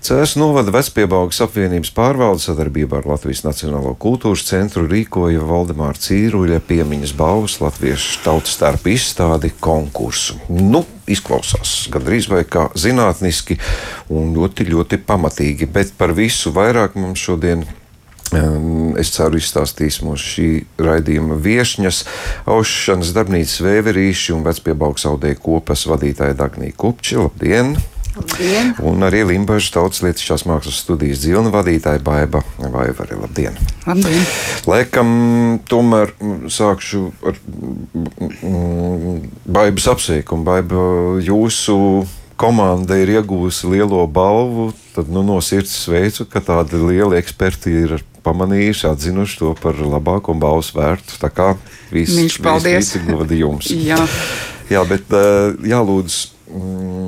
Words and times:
CS 0.00 0.38
novada 0.40 0.72
Vecpiebaugas 0.72 1.42
apvienības 1.44 1.90
pārvalde 1.92 2.40
sadarbībā 2.40 3.02
ar 3.02 3.08
Latvijas 3.10 3.42
Nacionālo 3.44 3.90
kultūras 4.00 4.46
centru 4.48 4.86
rīkoja 4.88 5.42
Valdemāra 5.44 6.00
Cīruļa 6.00 6.62
piemiņas 6.64 7.12
balvas 7.18 7.58
latviešu 7.60 8.22
tautas 8.24 8.54
starp 8.56 8.88
izstādi 8.88 9.52
konkursu. 9.60 10.38
Nu, 10.48 10.86
izklausās 11.04 11.90
gandrīz 11.92 12.30
vai 12.32 12.46
kā 12.48 12.70
zinātniski 12.80 13.58
un 14.08 14.32
ļoti, 14.38 14.70
ļoti 14.72 15.02
pamatīgi, 15.04 15.68
bet 15.68 15.92
par 16.00 16.16
visu 16.16 16.54
vairāk 16.56 16.96
mums 16.96 17.20
šodien 17.20 17.68
Es 18.30 19.10
ceru, 19.10 19.40
izstāstīs 19.42 19.96
mums 20.06 20.22
šī 20.22 20.48
raidījuma 20.78 21.34
viesņas, 21.42 22.04
Aušanas 22.46 23.10
darbnīcas 23.16 23.58
vēverīši 23.66 24.36
un 24.36 24.44
vecpiebaugs 24.46 25.08
audēja 25.10 25.40
kopas 25.42 25.88
vadītāja 25.90 26.38
Dagnija 26.38 26.78
Kupči. 26.78 27.18
Labdien! 27.18 27.74
Labdien. 28.20 28.74
Un 28.84 29.00
arī 29.06 29.22
Limbaģa 29.24 29.72
tautas 29.72 30.02
lietišķās 30.04 30.44
mākslas 30.48 30.80
studijas 30.82 31.22
dzīvna 31.22 31.52
vadītāja 31.54 32.02
Baiba 32.04 32.42
Vaivari. 32.60 33.16
Labdien! 33.16 33.56
Labdien! 33.86 34.24
Laikam 34.68 35.12
tomēr 35.70 36.12
sākšu 36.52 37.06
ar 37.24 37.38
mm, 37.96 39.22
Baibas 39.48 39.88
apsveikumu. 39.94 40.44
Baiba, 40.44 40.84
jūsu 41.24 41.76
komanda 42.40 42.98
ir 43.00 43.14
iegūusi 43.16 43.72
lielo 43.72 44.04
balvu, 44.08 44.70
tad 44.94 45.08
nu, 45.12 45.24
no 45.24 45.40
sirds 45.44 45.72
sveicu, 45.86 46.26
ka 46.28 46.42
tādi 46.44 46.80
lieli 46.80 47.18
eksperti 47.20 47.72
ir 47.84 47.96
pamanījuši, 48.24 48.88
atzinuši 48.90 49.40
to 49.40 49.54
par 49.60 49.80
labāko 49.80 50.34
un 50.34 50.42
balvas 50.42 50.74
vērtu. 50.76 51.16
Tā 51.22 51.32
kā 51.32 51.54
viss 51.92 52.20
ir 52.20 53.08
godījums. 53.08 53.72
Jā. 53.72 54.02
Jā, 54.70 54.84
bet 54.86 55.08
eh, 55.16 55.56
jālūdz 55.72 56.20
Mm, 56.50 56.99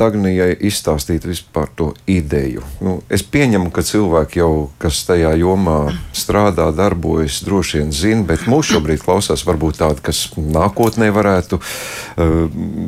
Dagnijai 0.00 0.54
izstāstīt 0.66 1.26
vispār 1.28 1.68
to 1.76 1.90
ideju. 2.10 2.64
Nu, 2.84 2.98
es 3.12 3.22
pieņemu, 3.22 3.70
ka 3.74 3.84
cilvēki 3.86 4.40
jau, 4.40 4.52
kas 4.80 5.02
tajā 5.08 5.34
jomā 5.40 5.92
strādā, 6.16 6.70
darbojas, 6.76 7.42
droši 7.46 7.82
vien 7.82 7.92
zina, 7.94 8.24
bet 8.28 8.46
mūsu 8.50 8.78
šobrīd 8.78 9.04
klausās 9.04 9.44
varbūt 9.48 9.82
tādi, 9.82 10.04
kas 10.10 10.22
nākotnē 10.36 11.10
varētu 11.14 11.60
uh, 11.60 12.38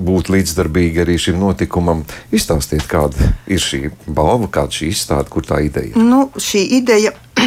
būt 0.08 0.32
līdzdarbīgi 0.32 1.04
arī 1.04 1.18
šim 1.20 1.40
notikumam. 1.42 2.06
Izstāstiet, 2.32 2.88
kāda 2.90 3.34
ir 3.46 3.60
šī 3.62 3.84
balva, 4.06 4.48
kāda 4.52 4.80
šī 4.80 4.92
izstāde, 4.94 5.28
kur 5.32 5.44
tā 5.46 5.60
ideja? 5.66 5.94
Nu, 6.00 6.26
šī 6.40 6.64
ideja 6.80 7.12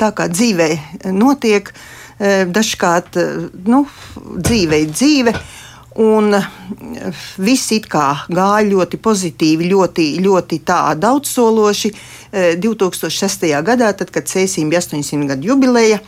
tā 0.00 0.10
kā 0.16 0.28
dzīvē 0.30 0.70
notiek, 1.14 1.70
eh, 2.18 2.44
dažkārt 2.50 3.18
eh, 3.20 3.36
nu, 3.66 3.84
dzīve 4.36 4.82
ir 4.84 4.94
dzīve. 4.94 5.34
Un 5.94 6.34
eh, 6.34 6.46
viss 7.38 7.70
it 7.70 7.84
kā 7.86 8.08
gāja 8.26 8.66
ļoti 8.66 8.98
pozitīvi, 8.98 9.68
ļoti, 9.70 10.08
ļoti 10.24 10.60
daudzsološi. 10.98 11.94
2006. 12.34 13.44
Eh, 13.46 13.60
gadā, 13.62 13.92
tad, 13.94 14.10
kad 14.10 14.26
Cēsīm 14.26 14.72
bija 14.72 14.80
800 14.82 15.28
gadu 15.30 15.52
jubileja, 15.52 16.00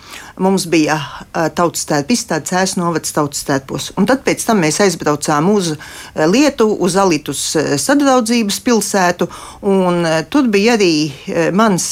mums 0.42 0.64
bija 0.66 0.96
eh, 0.98 1.46
tautas 1.54 1.86
tēta 1.86 2.10
izstāde 2.10 2.50
Cēs 2.50 2.74
novads 2.80 3.14
tautas 3.14 3.44
tētpos. 3.46 3.92
Un 3.94 4.10
tad 4.10 4.24
pēc 4.26 4.42
tam 4.48 4.64
mēs 4.64 4.80
aizbraucām 4.82 5.52
uz 5.54 5.76
Lietuvu, 6.16 6.80
uz 6.82 6.98
Alitus 6.98 7.44
sadraudzības 7.78 8.58
pilsētu, 8.66 9.30
un 9.70 10.02
tur 10.32 10.50
bija 10.50 10.74
arī 10.74 11.12
mans 11.54 11.86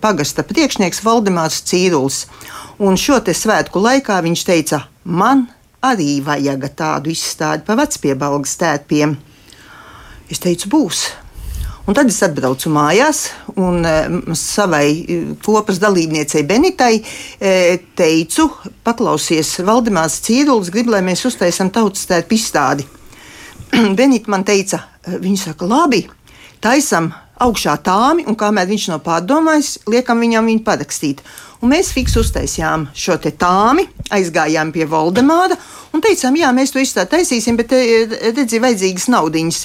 pagasta 0.00 0.46
priekšnieks 0.46 1.02
Valdemārs 1.02 1.58
Cīrulis. 1.66 2.26
Un 2.78 2.98
šo 3.00 3.18
te 3.24 3.34
svētku 3.34 3.82
laikā 3.82 4.20
viņš 4.22 4.46
teica, 4.46 4.84
man 5.02 5.48
arī 5.90 6.18
vajag 6.24 6.66
tādu 6.78 7.12
izstādi 7.12 7.66
pa 7.66 7.76
vecpiebalgas 7.78 8.56
tētpiem. 8.60 9.14
Es 10.30 10.42
teicu, 10.42 10.70
būs. 10.72 11.06
Un 11.86 11.94
tad 11.94 12.08
es 12.10 12.18
atbraucu 12.26 12.70
mājās 12.74 13.28
un 13.62 13.84
uh, 13.86 14.16
savai 14.34 14.88
kopas 15.44 15.78
dalībniecei 15.78 16.42
Benitai 16.48 16.96
uh, 16.98 17.76
teicu, 17.98 18.48
paklausies, 18.86 19.52
Valdemārs 19.66 20.18
Cīrulis 20.26 20.72
grib, 20.74 20.90
lai 20.90 21.04
mēs 21.06 21.22
uztaisām 21.30 21.70
tautas 21.70 22.08
tērpu 22.10 22.34
izstādi. 22.34 22.88
Benita 23.98 24.34
man 24.34 24.42
teica, 24.46 24.82
viņa 25.06 25.44
saka, 25.44 25.70
labi, 25.70 26.02
taisam 26.64 27.12
augšā 27.46 27.76
tāmi, 27.86 28.26
un 28.26 28.34
kamēr 28.38 28.66
viņš 28.70 28.88
nav 28.90 29.04
pārdomājis, 29.06 29.76
liekam 29.90 30.22
viņam 30.24 30.50
viņu 30.50 30.64
parakstīt. 30.66 31.22
Un 31.66 31.72
mēs 31.74 31.88
fiks 31.90 32.12
uztaisījām 32.14 32.84
šo 32.94 33.16
tāmi, 33.18 33.82
aizgājām 34.14 34.68
pie 34.70 34.84
Valdemāra 34.86 35.56
un 35.90 36.02
teicām, 36.04 36.36
jā, 36.38 36.52
mēs 36.54 36.70
to 36.70 36.78
izstādi 36.78 37.10
taisīsim, 37.16 37.56
bet 37.58 37.72
redziet, 37.74 38.60
vajadzīgas 38.62 39.08
naudiņas. 39.10 39.58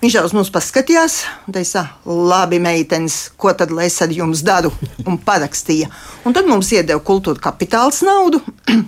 Viņš 0.00 0.16
jau 0.16 0.22
uz 0.24 0.32
mums 0.32 0.50
paskatījās 0.54 1.18
un 1.44 1.58
teica, 1.58 1.82
labi, 2.08 2.56
meitenes, 2.64 3.18
ko 3.36 3.52
tad 3.52 3.74
es 3.84 3.98
ar 4.00 4.14
jums 4.16 4.40
daru? 4.48 4.72
Un 5.04 5.20
parakstīja. 5.28 5.90
Un 6.24 6.32
tad 6.32 6.48
mums 6.48 6.72
iedeva 6.72 7.04
kultūra 7.04 7.50
kapitāls 7.50 8.00
naudu. 8.08 8.40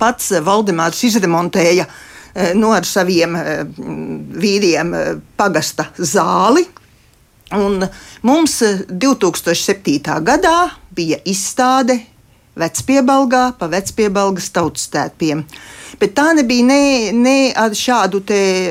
Pats 0.00 0.32
Valdemārs 0.48 1.04
izremontēja 1.04 1.84
no 2.56 2.72
ar 2.72 2.88
saviem 2.88 3.36
vīriem 4.40 4.96
pagasta 5.36 5.90
zāli, 6.00 6.64
Un 7.54 7.78
mums 8.26 8.58
2007. 8.90 10.02
Eh, 10.02 10.20
gadā 10.26 10.70
bija 10.96 11.20
izstāde 11.28 12.00
Vecpiebalgā 12.56 13.50
pa 13.58 13.68
Vecpiebalgas 13.68 14.48
tautas 14.48 14.86
tētpiem. 14.88 15.42
Bet 16.00 16.14
tā 16.16 16.30
nebija 16.36 16.64
ne, 16.64 16.84
ne 17.12 17.38
ar 17.56 17.76
šādu 17.76 18.22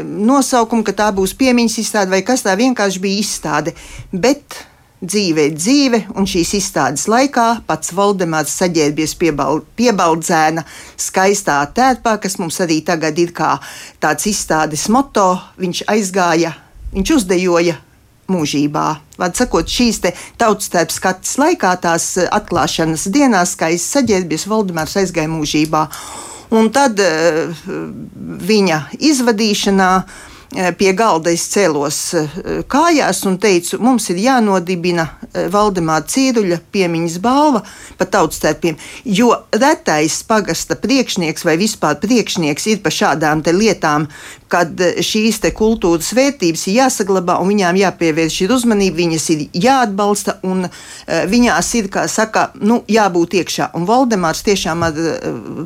nosaukumu, 0.06 0.86
ka 0.86 0.94
tā 0.94 1.12
būs 1.14 1.36
piemiņas 1.38 1.78
izstāde 1.84 2.14
vai 2.14 2.24
kas 2.26 2.46
tā 2.46 2.56
vienkārši 2.58 3.02
bija 3.02 3.22
izstāde. 3.22 3.76
Bet 4.10 4.58
dzīve 5.06 5.50
ir 5.50 5.56
dzīve, 5.58 6.02
un 6.18 6.26
šīs 6.30 6.56
izstādes 6.58 7.06
laikā 7.12 7.48
pats 7.68 7.94
Valdemārs 7.94 8.54
saģērbies 8.58 9.16
piebal, 9.22 9.62
piebaldzēna 9.78 10.66
skaistā 10.98 11.60
tērpā, 11.78 12.18
kas 12.22 12.40
mums 12.42 12.58
arī 12.66 12.82
tagad 12.86 13.20
ir 13.22 13.34
kā 13.38 13.56
tāds 14.02 14.26
izstādes 14.32 14.88
moto. 14.90 15.36
Viņš 15.62 15.86
aizgāja, 15.94 16.56
viņš 16.96 17.18
uzdejoja 17.20 17.78
mūžībā. 18.32 18.86
Vārds 19.22 19.42
sakot, 19.42 19.70
šīs 19.70 20.02
tautas 20.40 20.72
tēpas 20.74 21.00
skatas 21.00 21.36
laikā, 21.42 21.74
tās 21.82 22.12
eh, 22.20 22.30
atklāšanas 22.36 23.08
dienās, 23.14 23.56
kā 23.60 23.72
es 23.76 23.88
saģērbies, 23.96 24.48
Valdemārs 24.52 24.98
aizgāja 25.02 25.32
mūžībā. 25.32 25.88
Un 26.56 26.70
tad 26.70 27.00
uh, 27.02 27.66
viņa 28.46 28.78
izvadīšanā 29.02 29.92
uh, 29.98 30.10
Eh, 30.10 30.35
pie 30.78 30.94
galda 30.96 31.32
es 31.36 31.46
cēlos 31.52 31.98
eh, 32.16 32.36
kājās 32.72 33.24
un 33.28 33.38
teicu, 33.42 33.80
mums 33.84 34.08
ir 34.14 34.22
jānodibina 34.24 35.08
eh, 35.34 35.48
Valdemāra 35.52 36.06
Cīruļa 36.08 36.62
piemiņas 36.72 37.18
balva 37.24 37.62
par 38.00 38.10
tautstērpiem, 38.14 38.78
jo 39.18 39.32
retais 39.52 40.22
pagasta 40.28 40.78
priekšnieks 40.80 41.46
vai 41.48 41.58
vispār 41.60 42.00
priekšnieks 42.02 42.70
ir 42.72 42.82
par 42.86 42.96
šādām 42.96 43.44
lietām, 43.56 44.08
kad 44.52 44.80
šīs 45.04 45.42
kultūras 45.56 46.14
vērtības 46.16 46.68
ir 46.70 46.78
jāsaglabā 46.80 47.38
un 47.42 47.50
viņām 47.52 47.80
jāpievērš 47.82 48.38
uzmanība, 48.56 48.98
viņas 49.02 49.26
ir 49.34 49.42
jāatbalsta 49.66 50.38
un 50.48 50.68
viņās 51.06 51.72
ir, 51.80 51.90
kā 51.92 52.06
saka, 52.08 52.52
nu, 52.62 52.80
jābūt 52.88 53.36
iekšā. 53.42 53.72
Un 53.76 53.88
Valdemārs 53.90 54.44
tiešām 54.46 54.86
ar 54.86 55.00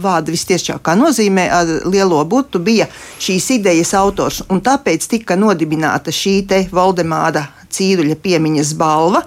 vārdu 0.01 0.33
vistiešākā 0.33 0.95
nozīmē, 0.97 1.45
ar 1.53 1.73
lielo 1.85 2.23
burtu 2.25 2.61
bija 2.63 2.87
šīs 3.21 3.51
idejas 3.59 3.93
autors. 3.99 4.41
Un 4.49 4.63
tāpēc 4.79 5.07
tika 5.11 5.35
nodibināta 5.35 6.11
šī 6.15 6.47
Valdemāra 6.71 7.49
Cīruļa 7.69 8.15
piemiņas 8.23 8.73
balva. 8.79 9.21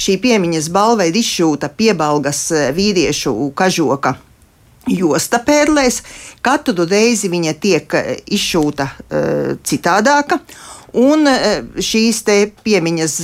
Šī 0.00 0.16
piemiņas 0.22 0.70
balva 0.72 1.04
ir 1.06 1.16
izšūta 1.20 1.68
piebalgas 1.76 2.48
e, 2.50 2.70
vīriešu 2.74 3.52
kažoka 3.54 4.16
josta 4.90 5.38
pērlēs. 5.44 6.00
Katru 6.42 6.86
reizi 6.88 7.30
viņa 7.30 7.54
tiek 7.60 7.94
e, 7.94 8.02
izšūta 8.34 8.88
uh, 8.88 9.54
citādāka. 9.64 10.40
Un 10.94 11.26
šīs 11.82 12.22
piemiņas 12.62 13.14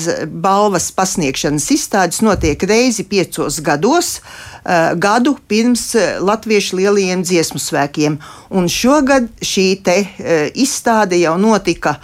balvas 0.42 0.90
pasniegšanas 0.90 1.70
izstādes 1.70 2.18
notiek 2.26 2.58
reizi 2.66 3.04
piecos 3.06 3.60
gados, 3.62 4.20
gadu 4.98 5.38
pirms 5.46 5.94
Latviešu 6.18 6.76
lielajiem 6.80 7.22
dziesmu 7.22 7.62
svēkiem. 7.62 8.18
Un 8.50 8.66
šogad 8.66 9.30
šī 9.38 9.78
izstāde 10.58 11.16
jau 11.22 11.38
notika 11.38 11.94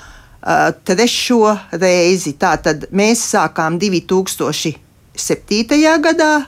trešo 0.86 1.58
reizi. 1.74 2.32
Tātad 2.38 2.86
mēs 2.94 3.26
sākām 3.34 3.78
2007. 3.82 4.78
gadā. 6.06 6.46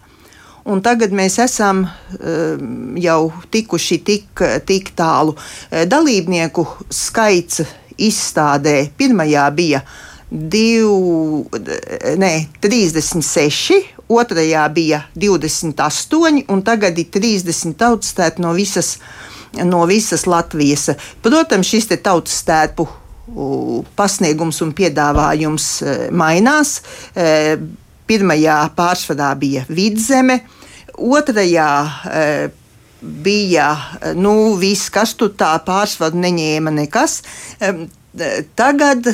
Un 0.69 0.82
tagad 0.85 1.11
mēs 1.17 1.38
esam 1.43 1.88
jau 3.00 3.32
tikuši 3.50 3.99
tik, 4.05 4.29
tik 4.69 4.94
tālu. 4.94 5.35
Dalībnieku 5.73 6.67
skaits 6.93 7.62
izstādē. 7.99 8.89
Pirmajā 8.99 9.45
bija 9.55 9.83
div, 10.29 10.89
ne, 12.21 12.33
36, 12.61 13.79
otrajā 14.09 14.67
bija 14.73 15.03
28, 15.17 16.45
un 16.53 16.62
tagad 16.65 16.99
ir 17.00 17.09
30 17.15 17.77
tautas 17.81 18.15
no 18.39 18.53
visas, 18.56 18.99
no 19.65 19.85
visas 19.89 20.27
Latvijas. 20.29 20.91
Protams, 21.25 21.69
šis 21.69 21.89
tautas 22.03 22.41
stērpu 22.45 22.89
pasniegums 23.97 24.62
un 24.65 24.73
piedāvājums 24.77 25.69
mainās. 26.17 26.79
Pirmajā 28.09 28.61
pārsvarā 28.77 29.35
bija 29.37 29.67
vidzeme, 29.69 30.41
otrajā 30.97 31.69
bija 33.00 33.71
nu, 34.19 34.55
viss, 34.59 34.91
kas 34.91 35.15
tur 35.19 35.33
tā 35.39 35.55
pārsvaru 35.65 36.19
neņēma 36.19 36.75
nekas. 36.81 37.21
Tagad 38.59 39.09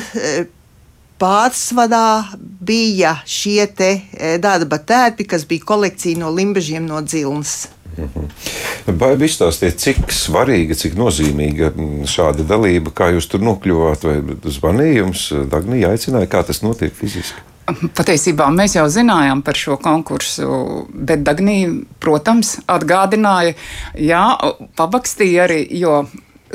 pārsvarā 1.21 2.37
bija 2.37 3.15
šie 3.29 3.67
darba 4.41 4.79
tērpi, 4.81 5.27
kas 5.29 5.45
bija 5.47 5.67
kolekcija 5.67 6.19
no 6.19 6.33
limbažiem 6.33 6.87
no 6.89 7.01
dzilnes. 7.05 7.65
Mhm. 7.95 8.25
Vai 8.99 9.13
izstāstiet, 9.23 9.79
cik 9.79 10.11
svarīga, 10.11 10.75
cik 10.75 10.97
nozīmīga 10.99 11.71
šāda 12.11 12.43
dalība, 12.43 12.91
kā 12.91 13.13
jūs 13.15 13.29
tur 13.31 13.43
nokļuvāt, 13.45 14.03
vai 14.03 14.17
zvanīja 14.51 14.97
jums, 14.99 15.29
Dagnija 15.51 15.93
aicināja, 15.95 16.29
kā 16.29 16.43
tas 16.43 16.59
notiek 16.65 16.93
fiziski? 16.93 17.54
Patiesībā 17.65 18.51
mēs 18.53 18.75
jau 18.75 18.85
zinājām 18.91 19.41
par 19.45 19.57
šo 19.57 19.79
konkursu, 19.81 20.85
bet 20.93 21.23
Dagnija, 21.25 21.71
protams, 22.03 22.59
atgādināja, 22.69 23.55
jā, 23.97 24.25
pabakstīja 24.77 25.47
arī, 25.47 25.63
jo 25.79 26.03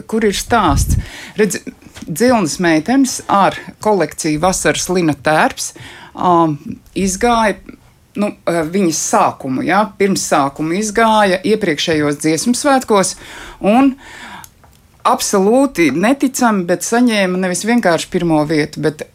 kur 0.06 0.24
ir 0.28 0.36
stāsts? 0.38 1.00
Redz, 1.40 1.58
Dzilnas 2.06 2.56
meitenes 2.62 3.18
ar 3.28 3.58
kolekciju 3.82 4.40
Vasaras 4.40 4.86
Lina 4.90 5.12
tērps 5.14 5.72
um, 6.14 6.56
izgāja 6.96 7.58
nu, 8.18 8.30
eh, 8.46 8.62
viņas 8.66 9.02
sākumu, 9.12 9.64
ja, 9.66 9.84
pirms 9.98 10.24
sākuma 10.30 10.78
izgāja 10.78 11.40
iepriekšējos 11.46 12.18
dziesmu 12.22 12.54
svētkos 12.58 13.14
un 13.60 13.94
absolūti 15.06 15.90
neticami, 15.94 16.66
bet 16.68 16.86
saņēma 16.86 17.40
nevis 17.44 17.64
vienkārši 17.68 18.10
pirmo 18.12 18.42
vietu, 18.48 18.82
bet 18.84 19.06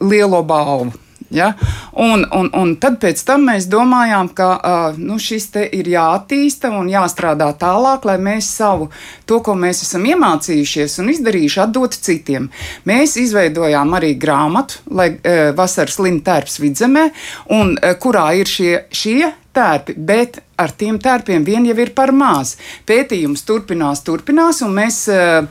lielo 0.00 0.42
balvu. 0.46 1.07
Ja? 1.30 1.52
Un, 1.92 2.24
un, 2.32 2.48
un 2.56 2.74
tad 2.80 3.04
mēs 3.42 3.66
domājām, 3.68 4.30
ka 4.36 4.48
uh, 4.56 4.98
nu, 4.98 5.18
šis 5.20 5.50
ir 5.60 5.90
jāattīsta 5.92 6.70
un 6.72 6.88
jāstrādā 6.88 7.50
tālāk, 7.60 8.06
lai 8.08 8.16
mēs 8.22 8.48
savu 8.58 8.88
to, 9.28 9.40
ko 9.44 9.54
mēs 9.58 9.82
esam 9.84 10.06
iemācījušies 10.08 10.98
un 11.02 11.12
izdarījuši, 11.12 11.60
atdotu 11.64 12.00
citiem. 12.08 12.48
Mēs 12.88 13.18
izveidojām 13.20 13.92
arī 13.98 14.14
grāmatu, 14.20 14.80
lai 14.90 15.10
uh, 15.16 15.50
vasaras 15.56 16.00
lintērps 16.00 16.60
vidzemē, 16.62 17.10
un 17.56 17.76
uh, 17.76 17.92
kurā 18.00 18.30
ir 18.40 18.48
šie, 18.48 18.72
šie 18.88 19.32
tērpi, 19.58 19.94
bet 19.96 20.40
ar 20.58 20.72
tiem 20.78 20.98
tērpiem 21.02 21.44
vien 21.46 21.66
jau 21.68 21.76
ir 21.82 21.92
par 21.96 22.12
maz. 22.14 22.56
Pētījums 22.88 23.44
turpinās, 23.48 24.04
turpinās, 24.06 24.62
un 24.64 24.76
mēs 24.76 25.04
uh, 25.12 25.44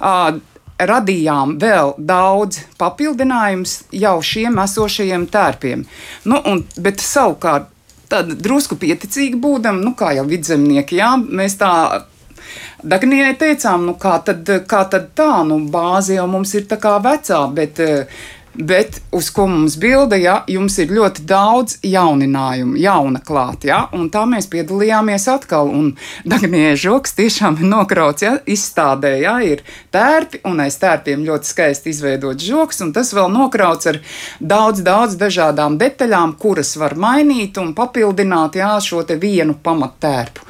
uh, 0.00 0.40
radījām 0.88 1.56
vēl 1.62 1.94
daudz 1.98 2.62
papildinājumus 2.80 3.76
jau 3.94 4.16
šiem 4.22 4.58
esošajiem 4.62 5.26
tērpiem. 5.32 5.84
Nu, 6.28 6.40
un, 6.48 6.64
bet 6.82 7.02
savukārt, 7.04 7.68
tad 8.12 8.34
drusku 8.44 8.76
pieticīgi 8.80 9.40
būdam, 9.40 9.80
nu, 9.84 9.94
kā 9.96 10.12
jau 10.18 10.26
vidzemnieki, 10.28 11.00
jā, 11.00 11.14
mēs 11.20 11.58
tā 11.60 11.72
Dagnijai 12.82 13.36
teicām, 13.38 13.84
nu 13.86 13.94
kā 13.94 14.16
tad, 14.26 14.48
kā 14.66 14.82
tad 14.90 15.12
tā, 15.14 15.30
nu 15.46 15.60
bāze 15.70 16.16
jau 16.16 16.26
mums 16.30 16.50
ir 16.58 16.64
tā 16.66 16.80
kā 16.82 16.96
vecā, 17.02 17.38
bet 17.54 17.78
Bet 18.54 19.00
uz 19.10 19.30
ko 19.32 19.46
mums 19.48 19.78
bilda, 19.80 20.16
ja 20.20 20.34
jums 20.50 20.74
ir 20.82 20.90
ļoti 20.92 21.22
daudz 21.24 21.78
jauninājumu, 21.88 22.76
jauna 22.76 23.22
klāta, 23.24 23.68
ja, 23.70 23.78
un 23.96 24.10
tā 24.12 24.26
mēs 24.28 24.50
piedalījāmies 24.52 25.24
atkal. 25.32 25.70
Un 25.72 25.94
Dagnijai 26.28 26.74
žoks 26.76 27.16
tiešām 27.16 27.56
ir 27.62 27.70
nokrauts, 27.70 28.26
ja, 28.26 28.34
izstādē, 28.44 29.14
ja, 29.22 29.38
ir 29.40 29.62
tērpi, 29.94 30.42
un 30.50 30.60
aiz 30.60 30.76
tērpiem 30.82 31.24
ļoti 31.24 31.48
skaisti 31.48 31.94
izveidots 31.94 32.44
žoks, 32.44 32.82
un 32.84 32.92
tas 32.92 33.14
vēl 33.16 33.32
nokrauts 33.32 33.88
ar 33.88 34.02
daudz, 34.36 34.84
daudz 34.84 35.16
dažādām 35.16 35.80
detaļām, 35.80 36.36
kuras 36.36 36.74
var 36.76 36.92
mainīt 37.00 37.56
un 37.62 37.72
papildināt, 37.78 38.60
jā, 38.60 38.74
šo 38.84 39.00
vienu 39.16 39.56
pamattērpu. 39.64 40.44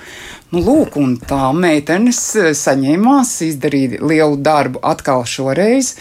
Nu, 0.53 0.61
lūk, 0.61 0.99
un 0.99 1.15
tā 1.23 1.55
meitenes 1.55 2.19
saņēmās, 2.59 3.39
izdarīja 3.47 4.03
lielu 4.03 4.43
darbu 4.43 4.83
atkal 4.85 5.23
šoreiz. 5.23 5.95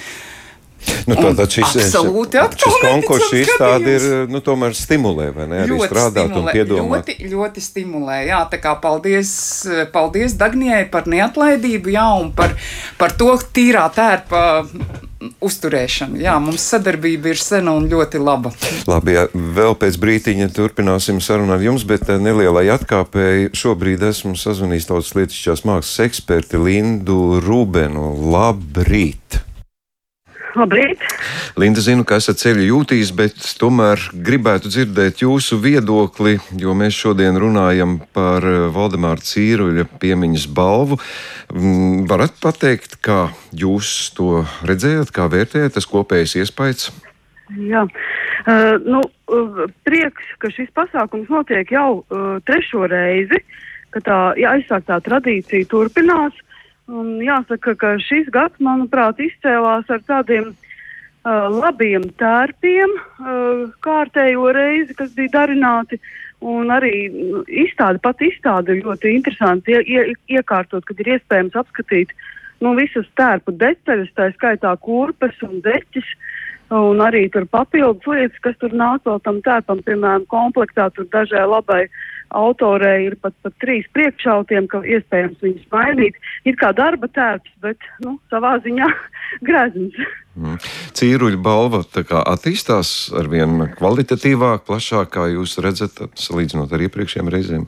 Nu, 1.09 1.17
tātad 1.17 1.51
šis, 1.51 1.75
absolūti 1.87 2.41
šis 2.61 2.77
konkurss 2.83 3.35
izstāde 3.35 3.95
ir 3.97 4.07
nu, 4.31 4.41
tomēr 4.45 4.75
stimulē, 4.77 5.29
vai 5.35 5.47
ne? 5.49 5.61
Arī 5.65 5.75
ļoti 5.75 5.89
strādāt 5.89 6.29
stimulē, 6.29 6.41
un 6.41 6.57
piedomāt. 6.57 7.11
Ļoti, 7.11 7.29
ļoti 7.33 7.63
stimulē, 7.65 8.17
jā, 8.29 8.41
tā 8.51 8.61
kā 8.61 8.75
paldies, 8.81 9.31
paldies 9.93 10.37
Dagnijai 10.39 10.83
par 10.93 11.09
neatlaidību, 11.11 11.95
jā, 11.95 12.07
un 12.21 12.33
par, 12.37 12.53
par 13.01 13.15
to 13.17 13.33
tīrā 13.53 13.87
tērpa 13.95 14.43
uzturēšanu. 15.43 16.19
Jā, 16.21 16.35
mums 16.41 16.63
sadarbība 16.71 17.33
ir 17.33 17.41
sena 17.41 17.75
un 17.77 17.87
ļoti 17.91 18.21
laba. 18.21 18.53
Labi, 18.89 19.15
jā, 19.17 19.27
vēl 19.57 19.77
pēc 19.81 19.99
brītiņa 20.01 20.49
turpināsim 20.55 21.21
sarunu 21.23 21.55
ar 21.55 21.65
jums, 21.65 21.85
bet 21.87 22.09
eh, 22.09 22.17
nelielai 22.21 22.67
atkāpēji 22.73 23.51
šobrīd 23.57 24.07
esmu 24.09 24.33
sazvanījis 24.39 24.89
tautas 24.89 25.13
lietišķās 25.17 25.65
mākslas 25.67 26.07
eksperti 26.07 26.61
Lindu 26.61 27.21
Rūbenu. 27.45 28.11
Labrīt! 28.33 29.41
Labrīt! 30.55 30.99
Linda, 31.59 31.79
zinu, 31.83 32.03
ka 32.07 32.17
esat 32.19 32.41
ceļu 32.41 32.65
jūtīs, 32.65 33.11
bet 33.15 33.37
tomēr 33.59 34.01
gribētu 34.11 34.71
dzirdēt 34.71 35.23
jūsu 35.23 35.59
viedokli, 35.63 36.37
jo 36.59 36.75
mēs 36.75 36.97
šodien 36.97 37.39
runājam 37.39 37.99
par 38.15 38.43
eh, 38.47 38.65
Valdemāra 38.75 39.23
Cīruļa 39.23 39.87
piemiņas 40.01 40.49
balvu. 40.51 40.99
Mm, 41.53 42.03
varat 42.11 42.35
pateikt, 42.43 42.99
kā 43.05 43.29
jūs 43.55 44.11
to 44.17 44.43
redzējat, 44.67 45.13
kā 45.15 45.29
vērtējat 45.31 45.79
tas 45.79 45.87
kopējais 45.87 46.35
iespējas? 46.43 46.91
Jā, 47.51 47.83
uh, 47.83 48.75
nu, 48.83 49.01
uh, 49.31 49.65
prieks, 49.87 50.35
ka 50.39 50.51
šis 50.51 50.69
pasākums 50.75 51.31
notiek 51.31 51.71
jau 51.71 51.99
uh, 51.99 52.37
trešo 52.47 52.85
reizi, 52.91 53.41
ka 53.91 54.03
tā 54.03 54.19
ja 54.39 54.55
aizsāktā 54.55 55.01
tradīcija 55.03 55.67
turpinās. 55.71 56.31
Uh, 56.31 56.50
Un 56.89 57.19
jāsaka, 57.21 57.75
ka 57.77 57.93
šis 58.01 58.29
gads, 58.33 58.57
manuprāt, 58.63 59.19
izcēlās 59.21 59.89
ar 59.93 60.01
tādiem 60.07 60.49
uh, 60.51 61.47
labiem 61.53 62.07
tērpiem 62.19 62.97
uh, 62.97 63.69
kārtējo 63.85 64.49
reizi, 64.55 64.97
kas 64.97 65.13
bija 65.17 65.35
darināti. 65.41 66.01
Un 66.41 66.73
arī 66.73 67.05
izstāde, 67.45 68.01
pat 68.01 68.21
izstāde 68.25 68.79
ļoti 68.79 69.11
interesanti 69.13 69.75
ie, 69.75 69.81
ie, 69.85 70.15
iekārtot, 70.39 70.87
kad 70.89 71.03
ir 71.03 71.11
iespējams 71.15 71.57
apskatīt 71.61 72.15
nu, 72.65 72.73
visas 72.77 73.05
tērpu 73.17 73.53
detaļas, 73.61 74.09
tā 74.17 74.31
skaitā 74.33 74.73
kurpes 74.81 75.37
un 75.45 75.61
deķis. 75.65 76.07
Un 76.71 77.01
arī 77.03 77.25
tur 77.31 77.43
papildus 77.51 78.07
lietas, 78.07 78.39
kas 78.45 78.55
tur 78.61 78.71
nāk 78.71 79.03
vēl 79.07 79.19
tam 79.25 79.41
tērpam, 79.43 79.81
piemēram, 79.83 80.23
komplektā 80.31 80.87
tur 80.95 81.09
dažai 81.11 81.43
labai 81.43 81.81
autorei 82.31 83.09
ir 83.09 83.17
pat, 83.19 83.35
pat 83.43 83.55
trīs 83.59 83.87
priekšautiem, 83.95 84.69
ka 84.71 84.79
iespējams 84.87 85.43
viņus 85.43 85.67
mainīt. 85.73 86.19
Ir 86.47 86.55
kā 86.61 86.71
darba 86.75 87.09
tērps, 87.11 87.51
bet 87.63 87.89
nu, 88.05 88.15
savā 88.31 88.55
ziņā 88.63 88.87
grezns. 89.47 89.99
Mm. 90.39 90.57
Cīruļa 90.95 91.41
balva 91.43 91.83
attīstās 92.23 93.11
ar 93.19 93.27
vien 93.31 93.67
kvalitatīvāk, 93.75 94.63
plašāk, 94.69 95.11
kā 95.17 95.27
jūs 95.33 95.59
redzat, 95.63 95.99
salīdzinot 96.15 96.71
ar 96.71 96.87
iepriekšējiem 96.87 97.35
reizēm. 97.35 97.67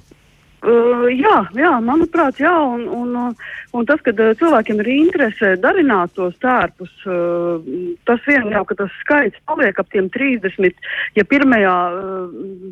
Uh, 0.64 1.10
jā, 1.12 1.42
jā, 1.60 1.74
manuprāt, 1.84 2.38
jā, 2.40 2.54
un, 2.56 2.86
un, 2.88 3.34
un 3.76 3.88
tas, 3.90 4.00
ka 4.00 4.14
uh, 4.16 4.30
cilvēkiem 4.40 4.78
ir 4.80 4.90
interese 4.94 5.50
darināt 5.60 6.14
tos 6.16 6.38
tērpus, 6.40 6.94
uh, 7.04 7.60
tas 8.08 8.24
vien 8.24 8.48
jau, 8.48 8.62
ka 8.70 8.78
tas 8.80 8.96
skaits 9.02 9.42
paliek 9.50 9.82
ap 9.82 9.92
tiem 9.92 10.08
30. 10.14 10.80
Ja 11.20 11.28
pirmajā 11.28 11.76
uh, 11.92 12.72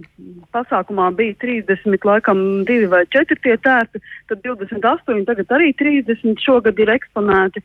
pasākumā 0.55 1.10
bija 1.19 1.36
30, 1.43 2.00
laikam 2.07 2.63
divi 2.69 2.88
vai 2.95 3.03
četri 3.12 3.36
tie 3.43 3.60
tērpi, 3.60 4.00
tad 4.31 4.39
28, 4.48 5.27
tagad 5.27 5.51
arī 5.60 5.74
30 5.75 6.39
šogad 6.48 6.79
ir 6.79 6.95
eksponēti. 6.95 7.60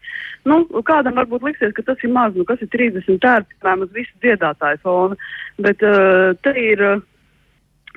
Nu, 0.51 0.65
kādam 0.91 1.23
varbūt 1.23 1.53
liksies, 1.53 1.77
ka 1.77 1.87
tas 1.87 2.03
ir 2.03 2.11
maz, 2.11 2.35
nu 2.35 2.43
kas 2.51 2.67
ir 2.67 2.75
30 2.75 3.23
tērpi, 3.23 3.61
piemēram, 3.61 3.87
uz 3.87 3.95
visu 3.95 4.27
dziedātāju 4.27 4.83
fonu, 4.83 5.27
bet 5.63 5.87
uh, 5.87 6.33
te 6.43 6.59
ir. 6.67 6.91
Uh, 6.97 7.13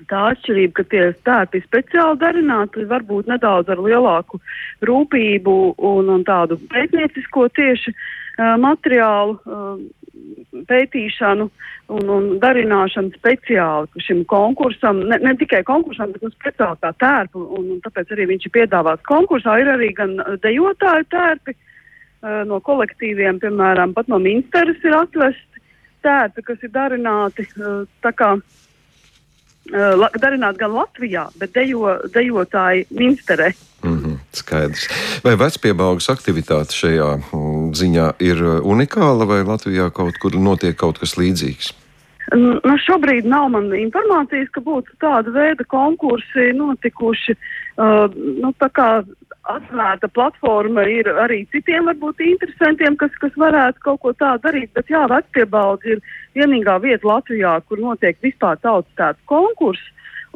tā 0.09 0.21
atšķirība, 0.33 0.73
ka 0.77 0.85
tie 0.91 1.03
stērpi 1.17 1.61
speciāli 1.65 2.19
darināti, 2.21 2.87
varbūt 2.89 3.29
nedaudz 3.31 3.71
ar 3.71 3.81
lielāku 3.83 4.39
rūpību 4.87 5.55
un, 5.77 6.11
un 6.13 6.25
tādu 6.27 6.59
pētniecisko 6.71 7.47
tieši 7.57 7.93
uh, 7.93 8.55
materiālu 8.61 9.37
uh, 9.39 9.79
pētīšanu 10.69 11.47
un, 11.95 12.11
un 12.15 12.29
darināšanu 12.41 13.15
speciāli 13.17 14.03
šim 14.05 14.23
konkursam, 14.29 15.01
ne, 15.09 15.19
ne 15.23 15.33
tikai 15.39 15.63
konkursam, 15.67 16.13
bet 16.13 16.25
nu, 16.25 16.31
speciāli 16.35 16.79
tā 16.83 16.93
tērpu, 17.01 17.43
un, 17.57 17.73
un 17.75 17.83
tāpēc 17.85 18.13
arī 18.15 18.29
viņš 18.33 18.47
ir 18.47 18.55
piedāvāts 18.59 19.07
konkursā. 19.09 19.57
Ir 19.61 19.73
arī 19.73 19.91
gan 19.97 20.15
dejotāju 20.43 21.09
tērpi 21.11 21.55
uh, 21.55 22.41
no 22.49 22.61
kolektīviem, 22.65 23.41
piemēram, 23.43 23.95
pat 23.97 24.11
no 24.11 24.21
Minsteras 24.21 24.79
ir 24.85 24.97
atvesti 24.99 25.63
tērpi, 26.05 26.45
kas 26.47 26.63
ir 26.63 26.71
darināti 26.71 27.45
tā 28.03 28.11
kā 28.15 28.35
uh, 29.73 30.07
darināt 30.21 30.59
gan 30.59 30.75
Latvijā, 30.75 31.27
bet 31.39 31.53
dejo, 31.57 31.97
dejotāji 32.13 32.85
Minsterē. 32.89 33.51
Mm 33.83 33.97
-hmm. 33.97 34.15
Skaidrs. 34.31 34.87
Vai 35.23 35.35
vecpiebaugas 35.35 36.09
aktivitāte 36.09 36.75
šajā 36.75 37.09
mm, 37.17 37.71
ziņā 37.73 38.13
ir 38.19 38.43
unikāla, 38.63 39.25
vai 39.25 39.43
Latvijā 39.43 39.89
kaut 39.91 40.17
kur 40.21 40.35
notiek 40.35 40.75
kaut 40.75 40.99
kas 40.99 41.15
līdzīgs? 41.17 41.73
Nu, 42.35 42.77
šobrīd 42.85 43.25
nav 43.25 43.49
man 43.49 43.71
informācijas, 43.73 44.49
ka 44.51 44.61
būtu 44.61 44.91
tāda 45.01 45.31
veida 45.31 45.63
konkursi 45.63 46.53
notikuši. 46.53 47.31
Uh, 47.31 47.37
nu, 47.79 48.51
tā 48.59 48.69
kā 48.75 48.89
atvērta 49.49 50.09
platforma 50.13 50.83
ir 50.89 51.07
arī 51.23 51.43
citiem 51.53 51.87
varbūt 51.89 52.21
interesantiem, 52.21 52.97
kas, 52.99 53.13
kas 53.21 53.35
varētu 53.39 53.81
kaut 53.85 54.01
ko 54.03 54.13
tādu 54.13 54.43
darīt, 54.47 54.73
bet 54.75 54.91
jā, 54.91 55.05
vecpiebaudze 55.09 55.95
ir 55.95 56.01
vienīgā 56.37 56.77
vieta 56.83 57.07
Latvijā, 57.07 57.55
kur 57.67 57.81
notiek 57.81 58.19
vispār 58.25 58.59
tautas 58.61 58.91
tāds 58.99 59.23
konkurss. 59.31 59.81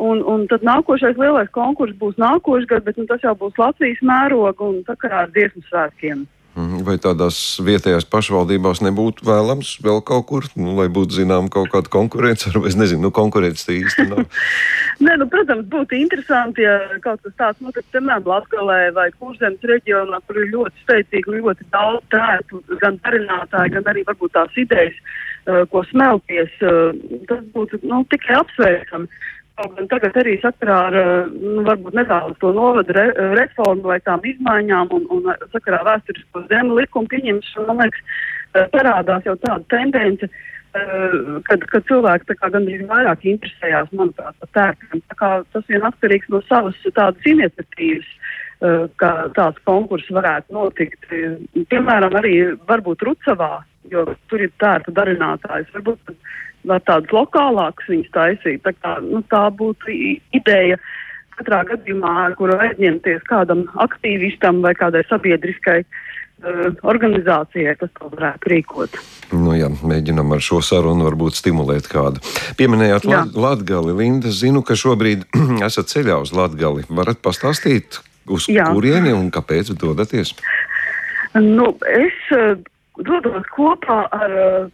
Un, 0.01 0.23
un 0.25 0.47
tad 0.49 0.63
nākošais 0.65 1.19
lielais 1.21 1.51
konkurss 1.53 1.93
būs 1.99 2.15
nākošais 2.17 2.65
gads, 2.71 2.85
bet 2.87 2.97
nu, 2.97 3.05
tas 3.05 3.21
jau 3.21 3.35
būs 3.37 3.59
Latvijas 3.61 4.01
mēroga 4.01 4.65
un 4.65 4.79
sakarā 4.87 5.27
ar 5.27 5.35
dziesmu 5.35 5.61
svētkiem. 5.67 6.23
Mhm. 6.53 6.83
Vai 6.85 6.99
tādās 7.01 7.37
vietējās 7.65 8.05
pašvaldībās 8.13 8.83
nebūtu 8.85 9.25
vēlams 9.25 9.71
vēl 9.81 10.03
kaut 10.05 10.27
kur, 10.29 10.45
nu, 10.53 10.75
lai 10.77 10.85
būtu 10.93 11.17
zinām 11.17 11.47
kaut 11.53 11.71
kāda 11.73 11.89
konkurence, 11.89 12.51
vai 12.53 12.69
es 12.69 12.77
nezinu, 12.77 13.07
nu, 13.07 13.11
konkurence 13.15 13.65
tā 13.65 13.73
īsti 13.79 14.05
nav? 14.11 14.27
Nē, 15.05 15.15
nu, 15.17 15.25
protams, 15.33 15.65
būtu 15.73 15.97
interesanti, 15.97 16.61
ja 16.67 16.75
kaut 17.01 17.23
kas 17.25 17.33
tāds 17.41 17.63
notiktu, 17.65 17.89
piemēram, 17.97 18.29
Latgalē 18.29 18.79
vai 18.93 19.07
Kurzemes 19.17 19.65
reģionā, 19.65 20.21
kur 20.27 20.43
ir 20.43 20.51
ļoti 20.53 20.85
steidzīgi, 20.85 21.39
ļoti 21.41 21.69
daudz 21.73 22.05
tētu, 22.13 22.61
gan 22.83 23.01
darinātāji, 23.01 23.73
gan 23.73 23.89
arī 23.89 24.05
varbūt 24.11 24.37
tās 24.37 24.61
idejas, 24.61 25.01
uh, 25.49 25.63
ko 25.73 25.81
smelties. 25.89 26.53
Uh, 26.61 26.93
tas 27.31 27.41
būtu, 27.57 27.81
nu, 27.89 28.05
tikai 28.13 28.37
apsveicami. 28.43 29.09
Un 29.61 29.85
tagad 29.85 30.15
arī 30.17 30.39
sakarā 30.41 30.75
ar 30.87 30.95
nu, 31.29 31.61
varbūt 31.67 31.93
nedaudz 31.93 32.39
to 32.41 32.49
novada 32.57 32.95
re, 32.97 33.03
reformu 33.37 33.91
vai 33.91 33.99
tām 34.01 34.23
izmaiņām 34.25 34.89
un, 34.97 35.03
un 35.13 35.27
sakarā 35.53 35.83
vēsturisko 35.85 36.41
zemu 36.49 36.79
likumu 36.79 37.11
pieņemšanu, 37.11 37.67
man 37.67 37.83
liekas, 37.83 38.15
eh, 38.55 38.65
parādās 38.73 39.27
jau 39.29 39.35
tāda 39.43 39.61
tendence, 39.69 40.25
eh, 40.25 41.13
kad, 41.45 41.67
kad 41.69 41.85
cilvēki 41.85 42.39
gandrīz 42.41 42.81
vairāk 42.89 43.27
interesējās, 43.29 43.93
manuprāt, 43.93 44.33
par 44.41 44.51
tērpiem. 44.57 45.03
Tā 45.11 45.19
kā 45.21 45.29
tas 45.53 45.69
vien 45.69 45.85
atkarīgs 45.85 46.33
no 46.33 46.41
savas 46.49 46.79
tādas 46.89 47.29
iniciatīvas, 47.35 48.09
eh, 48.09 48.87
kā 48.97 49.11
tāds 49.37 49.61
konkurss 49.69 50.09
varētu 50.17 50.57
notikt. 50.57 51.05
Piemēram, 51.69 52.17
arī 52.17 52.57
varbūt 52.65 53.05
Rucavā, 53.05 53.61
jo 53.91 54.05
tur 54.31 54.45
ir 54.45 54.53
tērpa 54.61 54.93
darinātājs. 54.95 55.71
Varbūt 55.75 56.15
var 56.69 56.83
tādus 56.87 57.13
lokālākus 57.15 57.89
viņus 57.91 58.11
taisīt. 58.15 58.63
Tā, 58.63 58.73
kā, 58.79 58.97
nu, 59.03 59.23
tā 59.31 59.45
būtu 59.51 59.93
ideja 60.35 60.79
katrā 61.37 61.63
gadījumā, 61.71 62.33
kuru 62.37 62.57
aizņemties 62.61 63.25
kādam 63.27 63.65
aktīvistam 63.81 64.61
vai 64.63 64.75
kādai 64.77 65.01
sabiedriskai 65.09 65.79
uh, 65.81 66.69
organizācijai, 66.93 67.75
kas 67.79 67.91
to 67.97 68.11
varētu 68.13 68.51
rīkot. 68.53 68.97
Nu, 69.33 69.55
jā, 69.57 69.69
mēģinam 69.73 70.35
ar 70.35 70.43
šo 70.45 70.61
sarunu 70.65 71.07
varbūt 71.09 71.39
stimulēt 71.39 71.89
kādu. 71.91 72.21
Pieminējāt 72.59 73.09
jā. 73.09 73.23
Latgali. 73.33 73.95
Linda, 74.03 74.31
zinu, 74.33 74.63
ka 74.65 74.77
šobrīd 74.79 75.25
esat 75.67 75.91
ceļā 75.93 76.21
uz 76.23 76.35
Latgali. 76.37 76.85
Varat 76.89 77.23
pastāstīt, 77.25 78.03
uz 78.29 78.47
jā. 78.51 78.69
kurieni 78.71 79.15
un 79.15 79.33
kāpēc 79.33 79.73
dodaties? 79.79 80.35
Nu, 81.33 81.71
es 81.89 82.19
dodos 83.01 83.49
kopā 83.55 84.03
ar 84.13 84.37
uh, 84.37 84.71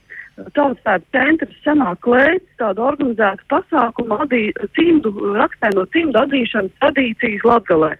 Tautas 0.56 1.04
centrs 1.12 1.56
senā 1.66 1.94
klēts 2.06 2.48
tādu 2.62 2.86
organizētu 2.88 3.44
pasākumu 3.52 4.20
adī, 4.24 4.42
cimdu, 4.78 5.12
rakstē 5.36 5.74
no 5.76 5.86
cimdu 5.94 6.22
atzīšanas 6.22 6.76
tradīcijas 6.80 7.46
Latgalē. 7.50 7.92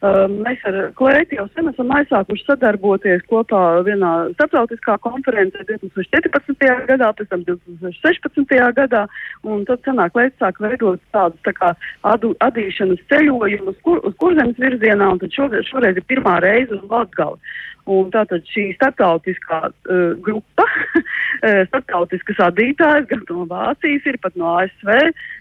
Uh, 0.00 0.24
mēs 0.32 0.62
ar 0.64 0.76
klēti 0.96 1.36
jau 1.36 1.42
sen 1.52 1.66
esam 1.68 1.90
aizsākuši 1.92 2.46
sadarboties 2.46 3.20
kopā 3.28 3.82
vienā 3.84 4.12
starptautiskā 4.32 4.94
konferencē 5.04 5.66
2014. 5.68 6.70
gadā, 6.88 7.10
pēc 7.18 7.28
tam 7.28 7.42
2016. 7.44 8.54
gadā, 8.78 9.02
un 9.44 9.66
tad 9.68 9.84
senā 9.84 10.06
klēti 10.14 10.40
sāk 10.40 10.62
veidot 10.64 11.04
tādus 11.12 11.44
tā 11.44 11.52
kā 11.58 11.74
adu, 12.08 12.32
adīšanas 12.48 13.02
ceļojumus 13.12 13.76
kur, 13.84 14.00
uz 14.08 14.16
kurzemes 14.24 14.56
virzienā, 14.64 15.10
un 15.12 15.20
tad 15.20 15.36
šoreiz, 15.36 15.68
šoreiz 15.68 16.00
ir 16.00 16.08
pirmā 16.08 16.38
reize 16.46 16.80
uz 16.80 16.88
Latgali. 16.88 17.52
Un 17.90 18.08
tātad 18.14 18.48
šī 18.48 18.70
starptautiskā 18.78 19.60
uh, 19.68 20.16
grupa, 20.24 20.64
uh, 20.64 21.62
starptautiskas 21.74 22.40
adītājas, 22.48 23.08
gan 23.12 23.28
no 23.28 23.44
Vācijas, 23.52 24.08
ir 24.08 24.20
pat 24.24 24.36
no 24.40 24.56
ASV, 24.64 24.90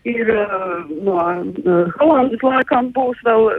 ir 0.03 0.35
uh, 0.35 0.95
no 0.99 1.19
uh, 1.23 1.99
Holandas 1.99 2.43
laikam 2.43 2.91
būs 2.95 3.23
vēl, 3.27 3.51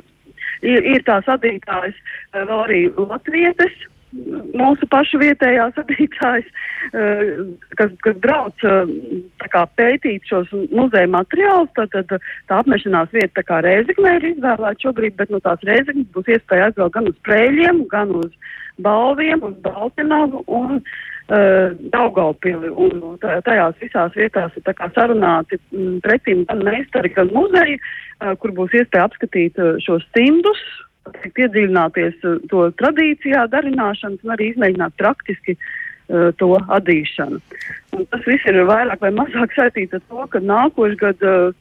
ir, 0.63 0.85
ir 0.85 1.05
tās 1.09 1.29
adītājas, 1.31 1.97
uh, 2.35 2.45
vēl 2.45 2.65
arī 2.65 2.83
Latvietes, 2.99 3.87
mūsu 4.13 4.89
pašu 4.91 5.21
vietējās 5.23 5.77
adītājas, 5.81 6.49
uh, 6.91 7.43
kas, 7.79 7.93
kas 8.05 8.17
brauc 8.23 8.65
uh, 8.67 8.91
kā, 9.53 9.65
pētīt 9.79 10.27
šos 10.31 10.51
muzeja 10.75 11.11
materiālus. 11.11 11.71
Tad, 11.79 11.95
tad 11.95 12.17
tā 12.51 12.61
apmešanās 12.63 13.13
vieta 13.15 13.41
tā 13.41 13.47
kā 13.47 13.61
Rēzeknē 13.67 14.17
ir 14.19 14.31
izvēlēta 14.33 14.89
šobrīd, 14.89 15.17
bet 15.21 15.31
no 15.35 15.43
tās 15.45 15.63
Rēzeknes 15.67 16.11
būs 16.15 16.33
iespēja 16.35 16.71
aizbraukt 16.71 16.97
gan 16.99 17.11
uz 17.13 17.21
Prēļiem, 17.29 17.85
gan 17.93 18.17
uz 18.23 18.33
Balviem, 18.83 19.43
uz 19.45 19.57
Baltinavu 19.63 20.43
un 20.47 20.81
uh, 20.81 21.73
Daugaupili. 21.95 22.71
Un 22.71 23.19
tajās 23.21 23.79
visās 23.83 24.15
vietās 24.19 24.57
ir 24.59 24.87
sarunāti 24.97 25.61
mm, 25.71 26.01
pretim 26.05 26.45
gan 26.51 26.65
meistari, 26.67 27.13
gan 27.15 27.31
muzeji, 27.35 27.79
uh, 27.79 28.35
kur 28.41 28.55
būs 28.57 28.75
iespēja 28.81 29.07
apskatīt 29.09 29.61
uh, 29.61 29.77
šos 29.85 30.07
cimdus, 31.19 31.45
iedziļināties 31.45 32.25
uh, 32.25 32.39
to 32.51 32.71
tradīcijā, 32.81 33.47
darināšanas 33.53 34.25
un 34.25 34.35
arī 34.35 34.51
izmēģināt 34.53 34.97
praktiski 35.01 35.57
uh, 35.57 36.31
to 36.39 36.55
atzīšanu. 36.69 37.41
Un 37.97 38.07
tas 38.11 38.25
viss 38.27 38.47
ir 38.47 38.63
vairāk 38.69 39.01
vai 39.01 39.11
mazāk 39.11 39.55
saistīts 39.57 39.95
ar 39.95 40.03
to, 40.09 40.27
ka 40.33 40.41
nākošais 40.41 40.99
gads 41.01 41.23
uh, 41.23 41.53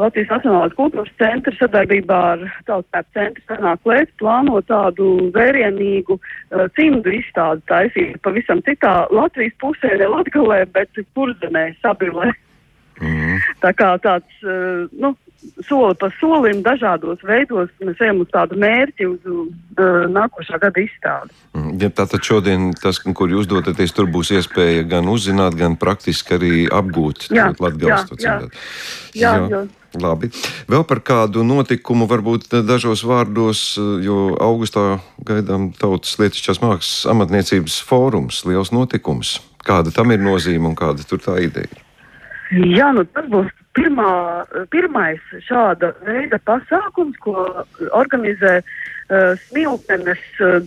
Latvijas 0.00 0.30
Nacionālās 0.30 0.74
kultūras 0.78 1.10
centra 1.20 1.52
sadarbībā 1.58 2.18
ar 2.34 2.44
Tautas 2.68 3.08
centru 3.16 3.42
sanāk 3.48 3.88
lēst 3.88 4.12
plāno 4.20 4.60
tādu 4.68 5.30
vērienīgu 5.34 6.16
uh, 6.16 6.68
cimdu 6.76 7.12
izstādi 7.18 7.64
taisīt 7.68 8.20
pavisam 8.24 8.62
citā 8.66 9.06
Latvijas 9.12 9.56
pusē, 9.60 9.96
ne 10.00 10.08
Latgalē, 10.14 10.62
bet 10.72 11.02
kurzemē, 11.16 11.70
sabilē. 11.82 12.30
Mm. 13.00 13.40
Tā 13.64 13.74
kā 13.76 13.94
tāds, 14.04 14.40
uh, 14.44 14.86
nu, 14.92 15.14
soli 15.64 15.96
pa 16.00 16.10
solim, 16.20 16.60
dažādos 16.64 17.22
veidos 17.26 17.70
mēs 17.84 18.00
ejam 18.04 18.22
uz 18.24 18.30
tādu 18.32 18.58
mērķi, 18.60 19.08
uz 19.08 19.26
uh, 19.30 20.06
nākošā 20.12 20.60
gada 20.62 20.82
izstādi. 20.82 21.34
Mm. 21.56 21.74
Ja 21.80 21.90
tātad 22.02 22.24
šodien 22.26 22.70
tas, 22.80 23.00
kur 23.00 23.32
jūs 23.32 23.48
dodaties, 23.50 23.94
tur 23.96 24.08
būs 24.12 24.32
iespēja 24.36 24.86
gan 24.90 25.08
uzzināt, 25.10 25.56
gan 25.58 25.76
praktiski 25.80 26.36
arī 26.36 26.54
apgūt 26.68 27.30
Latgales 27.32 28.08
to 28.08 28.20
cimdu. 28.20 28.50
Jā, 29.14 29.36
jā, 29.36 29.46
jā. 29.50 29.66
Labi. 29.98 30.28
Vēl 30.70 30.84
par 30.86 31.00
kādu 31.02 31.42
notikumu, 31.42 32.06
varbūt 32.06 32.46
dažos 32.62 33.02
vārdos, 33.02 33.74
jo 34.04 34.36
augustā 34.38 35.00
gaidām 35.26 35.72
Tautas 35.74 36.14
Lietušķās 36.20 36.60
mākslas 36.62 37.08
amatniecības 37.10 37.80
fórums, 37.88 38.44
liels 38.46 38.70
notikums. 38.70 39.40
Kāda 39.66 39.90
tam 39.94 40.14
ir 40.14 40.22
nozīme 40.22 40.70
un 40.70 40.76
kāda 40.78 41.02
tur 41.08 41.18
tā 41.24 41.40
ideja? 41.42 41.82
Jā, 42.54 42.92
nu 42.94 43.02
tas 43.10 43.26
būs 43.30 43.50
pirmā, 43.78 44.10
pirmais 44.72 45.22
šāda 45.46 45.92
veida 46.06 46.40
pasākums, 46.48 47.16
ko 47.24 47.46
organizē 48.02 48.60
uh, 48.60 49.34
Smiltenes. 49.48 50.22
Uh, 50.40 50.60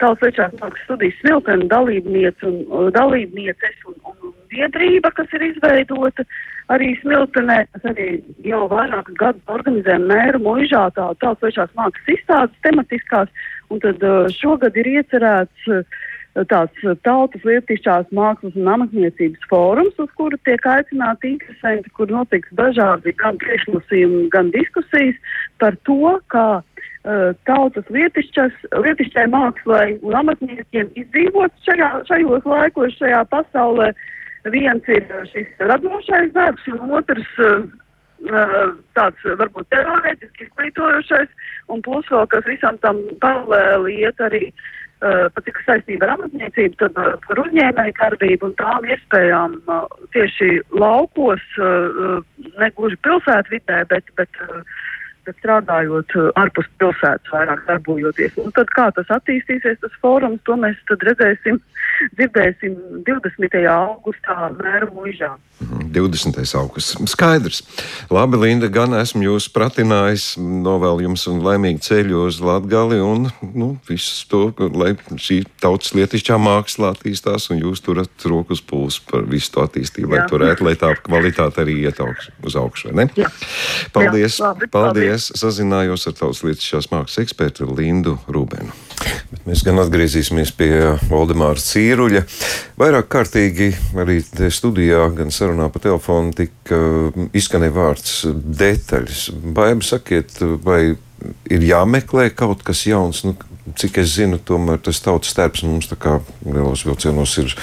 Tautas 0.00 0.32
mākslas 0.56 0.80
studijas 0.86 1.18
Smiltene 1.20 1.66
dalībniece 1.68 2.46
un, 2.48 2.62
uh, 2.72 2.86
dalībnieces 2.94 3.82
un, 3.88 3.98
un 4.08 4.32
biedrība, 4.48 5.10
kas 5.16 5.28
ir 5.36 5.44
izveidota. 5.50 6.24
Arī 6.72 6.94
Smiltenē. 7.02 7.58
Mēs 7.74 7.86
arī 7.90 8.06
jau 8.46 8.62
vairākus 8.70 9.18
gadus 9.20 9.52
organizējam 9.52 10.06
mēru 10.08 10.40
muižā 10.44 10.86
tādu 10.96 11.18
tautsvešās 11.20 11.74
mākslas 11.76 12.14
izstādes 12.14 12.64
tematiskās, 12.64 13.32
un 13.68 13.82
tad 13.84 14.00
uh, 14.06 14.30
šogad 14.40 14.78
ir 14.80 14.88
iecerēts 14.94 15.68
uh, 15.68 16.00
tāds 16.50 16.84
tautas 17.02 17.42
lietišķās 17.46 18.12
mākslas 18.14 18.54
un 18.58 18.68
amatniecības 18.74 19.48
fórums, 19.50 19.96
uz 19.98 20.10
kuru 20.18 20.38
tiek 20.46 20.66
aicināti 20.66 21.34
interesanti, 21.34 21.90
kur 21.96 22.10
notiks 22.12 22.52
dažādi 22.58 23.14
gan 23.18 23.38
priekšnosījumi, 23.42 24.28
gan 24.34 24.52
diskusijas 24.54 25.18
par 25.58 25.74
to, 25.88 26.14
kā 26.30 26.46
uh, 26.60 27.32
tautas 27.50 27.90
lietišķai 27.90 29.26
mākslai 29.34 29.98
un 30.00 30.16
amatniekiem 30.22 30.94
izdzīvot 31.02 31.52
šajā, 31.66 31.90
šajos 32.12 32.48
laikos, 32.48 32.96
šajā 33.02 33.26
pasaulē. 33.34 33.90
Uh, 33.90 34.08
Viens 34.48 34.86
ir 34.88 35.04
uh, 35.12 35.24
šis 35.28 35.48
radošais 35.60 36.32
darbs, 36.32 36.64
un 36.72 36.94
otrs 36.96 37.28
uh, 37.44 37.66
uh, 38.32 38.70
tāds 38.96 39.26
varbūt 39.36 39.68
teorētiski 39.74 40.46
izglītojošais, 40.46 41.28
un 41.68 41.82
plus 41.84 42.08
vēl, 42.08 42.24
kas 42.32 42.48
visam 42.48 42.78
tam 42.80 43.02
paralēli 43.20 43.98
iet 44.00 44.22
arī 44.24 44.46
uh, 44.48 44.62
pat 45.00 45.46
cik 45.46 45.58
saistība 45.64 46.06
ar 46.06 46.14
amatniecību, 46.18 46.76
tad 46.82 46.98
uh, 47.00 47.14
par 47.26 47.42
uzņēmēju 47.46 47.96
darbību 48.00 48.50
un 48.50 48.54
tām 48.60 48.88
iespējām 48.90 49.58
uh, 49.64 49.84
tieši 50.16 50.60
laukos, 50.76 51.44
uh, 51.60 52.20
ne 52.60 52.70
gluži 52.76 53.00
pilsētvidē, 53.06 53.84
bet, 53.92 54.12
bet 54.20 54.42
bet 55.26 55.36
strādājot 55.42 56.14
ārpus 56.40 56.68
pilsētas, 56.80 57.28
vairāk 57.30 57.60
darbojoties. 57.68 58.38
Un 58.40 58.54
tad, 58.56 58.70
kā 58.74 58.88
tas 58.96 59.10
attīstīsies, 59.12 59.76
tas 59.82 59.98
fórums, 60.02 60.40
to 60.48 60.56
mēs 60.58 60.80
redzēsim, 60.90 61.60
dzirdēsim 62.16 62.76
20. 63.06 63.62
augustā 63.74 64.50
Mēru 64.58 64.92
mužā. 64.96 65.34
20. 65.60 66.54
augusts. 66.56 66.96
Skaidrs. 67.10 67.62
Labi, 68.10 68.38
Linda, 68.40 68.68
gan 68.72 68.94
esmu 68.96 69.26
jūs 69.26 69.48
pratinājis, 69.52 70.32
novēlu 70.38 71.04
jums 71.08 71.26
un 71.28 71.42
laimīgu 71.44 71.82
ceļu 71.84 72.22
uz 72.28 72.40
Latgali 72.44 73.00
un 73.04 73.28
nu, 73.42 73.72
visu 73.88 74.24
to, 74.30 74.42
lai 74.72 74.94
šī 75.20 75.42
tautas 75.60 75.92
lietišķā 75.98 76.38
māksla 76.40 76.94
attīstās 76.94 77.50
un 77.52 77.60
jūs 77.64 77.84
turat 77.84 78.26
uz 78.40 78.62
pulsu 78.64 79.04
par 79.10 79.26
visu 79.28 79.52
to 79.56 79.66
attīstību, 79.66 80.14
lai 80.14 80.24
turētu, 80.30 80.64
lai 80.64 80.76
tā 80.80 80.94
kvalitāte 81.02 81.64
arī 81.64 81.80
iet 81.84 82.00
augš, 82.00 82.30
uz 82.46 82.56
augšu, 82.56 82.90
vai 82.90 83.04
ne? 83.04 83.10
Jā. 83.18 83.28
Paldies, 83.92 84.38
Jā, 84.38 84.50
labi, 84.50 84.70
paldies. 84.72 85.30
Sazinājos 85.40 86.08
ar 86.08 86.16
tautas 86.22 86.44
lietišķās 86.46 86.90
mākslas 86.94 87.24
ekspertu 87.26 87.68
Lindu 87.74 88.16
Rūbenu. 88.30 88.72
Bet 89.00 89.46
mēs 89.48 89.62
gan 89.66 89.80
atgriezīsimies 89.82 90.52
pie 90.58 90.72
Valdemāra 91.08 91.60
Cīruļa. 91.62 92.24
Vairāk 92.80 93.08
kārtīgi 93.12 93.70
arī 94.00 94.18
studijā, 94.52 95.06
gan 95.16 95.32
sarunā 95.34 95.70
pa 95.72 95.82
telefonu 95.82 96.34
tika 96.36 96.80
izskanēja 97.36 97.76
vārds 97.76 98.18
detaļas. 98.60 99.28
Baiba 99.56 99.86
sakiet, 99.86 100.36
vai 100.64 100.82
ir 101.50 101.64
jāmeklē 101.70 102.30
kaut 102.36 102.64
kas 102.66 102.84
jauns? 102.88 103.24
Nu, 103.26 103.36
cik 103.78 104.00
es 104.02 104.14
zinu, 104.16 104.40
tomēr 104.42 104.80
tas 104.82 105.00
tautas 105.04 105.32
stērps 105.34 105.64
mums 105.66 105.90
tā 105.90 105.98
kā 106.00 106.18
lielos 106.44 106.84
vilcienos 106.88 107.36
ir 107.42 107.56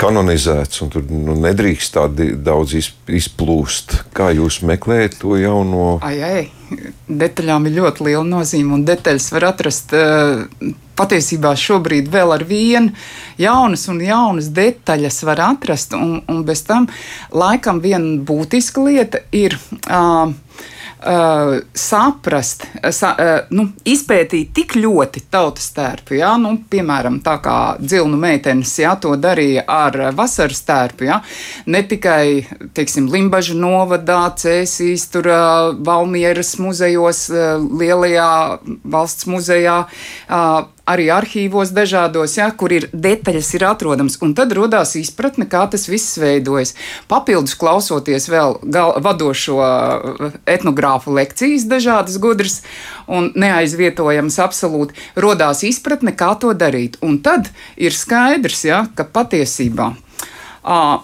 kanonizēts, 0.00 0.80
un 0.84 0.92
tur 0.92 1.04
nu, 1.10 1.36
nedrīkst 1.42 1.96
tādi 1.96 2.30
daudz 2.40 2.74
izplūst. 2.78 3.98
Kā 4.16 4.30
jūs 4.32 4.62
meklējat 4.68 5.18
to 5.20 5.36
jauno? 5.40 5.98
Ai, 6.04 6.16
ai, 6.24 6.42
detaļām 7.08 7.66
ir 7.68 7.76
ļoti 7.80 8.08
liela 8.08 8.24
nozīme, 8.26 8.74
un 8.76 8.86
detaļas 8.88 9.28
var 9.34 9.50
atrast. 9.52 9.94
Uh, 9.96 10.72
patiesībā 10.92 11.54
šobrīd 11.56 12.10
vēl 12.12 12.34
ar 12.34 12.42
vienu 12.44 12.92
jaunas 13.40 13.86
un 13.88 14.02
jaunas 14.04 14.50
detaļas 14.52 15.22
var 15.24 15.40
atrast, 15.46 15.96
un, 15.96 16.18
un 16.28 16.42
bez 16.46 16.64
tam 16.68 16.88
laikam 17.32 17.80
viena 17.82 18.18
būtiska 18.20 18.84
lieta 18.84 19.24
ir. 19.32 19.56
Uh, 19.86 20.34
uh, 21.04 21.58
saprast, 21.74 22.66
sa, 22.94 23.12
uh, 23.12 23.32
nu, 23.54 23.68
izpētīt 23.88 24.52
tik 24.56 24.76
ļoti 24.80 25.24
tautas 25.32 25.70
tērpu. 25.76 26.16
Ja? 26.18 26.34
Nu, 26.40 26.54
piemēram, 26.70 27.20
tā 27.24 27.36
kā 27.44 27.56
dzilnu 27.80 28.18
meitenes 28.20 28.72
ja, 28.80 28.94
to 29.00 29.14
darīja 29.20 29.66
ar 29.68 29.98
vasaras 30.16 30.62
tērpu. 30.68 31.08
Ja? 31.10 31.20
Ne 31.66 31.84
tikai 31.88 32.44
teiksim, 32.76 33.10
Limbaģa 33.12 33.56
novadā, 33.60 34.20
Cēsīs, 34.42 35.08
tur, 35.12 35.28
uh, 35.30 35.72
Valmieras 35.86 36.56
muzejos, 36.62 37.26
uh, 37.32 37.56
Lielajā 37.60 38.30
valsts 38.84 39.28
muzejā. 39.30 39.82
Uh, 40.28 40.71
arī 40.88 41.06
arhīvos 41.14 41.70
dažādos, 41.74 42.34
ja, 42.38 42.48
kur 42.50 42.72
ir 42.74 42.88
detaļas 42.92 43.52
ir 43.56 43.64
atrodamas, 43.68 44.18
un 44.24 44.34
tad 44.38 44.54
radās 44.56 44.96
izpratne, 44.98 45.46
kā 45.50 45.64
tas 45.70 45.86
viss 45.90 46.18
veidojas. 46.18 46.74
Papildus 47.10 47.54
klausoties 47.58 48.28
vēl 48.32 48.58
gal, 48.62 48.96
vadošo 49.04 49.58
uh, 49.62 50.36
etnogrāfu 50.50 51.14
lekcijas, 51.14 51.68
dažādas 51.70 52.18
gudras 52.22 52.60
un 53.06 53.30
neaizvietojamas 53.38 54.40
absolūti, 54.42 54.98
radās 55.14 55.62
izpratne, 55.68 56.14
kā 56.18 56.34
to 56.42 56.52
darīt. 56.56 56.98
Un 57.02 57.20
tad 57.22 57.52
ir 57.76 57.94
skaidrs, 57.94 58.66
ja, 58.66 58.84
ka 58.96 59.06
patiesībā. 59.06 59.92
Uh, 60.62 61.02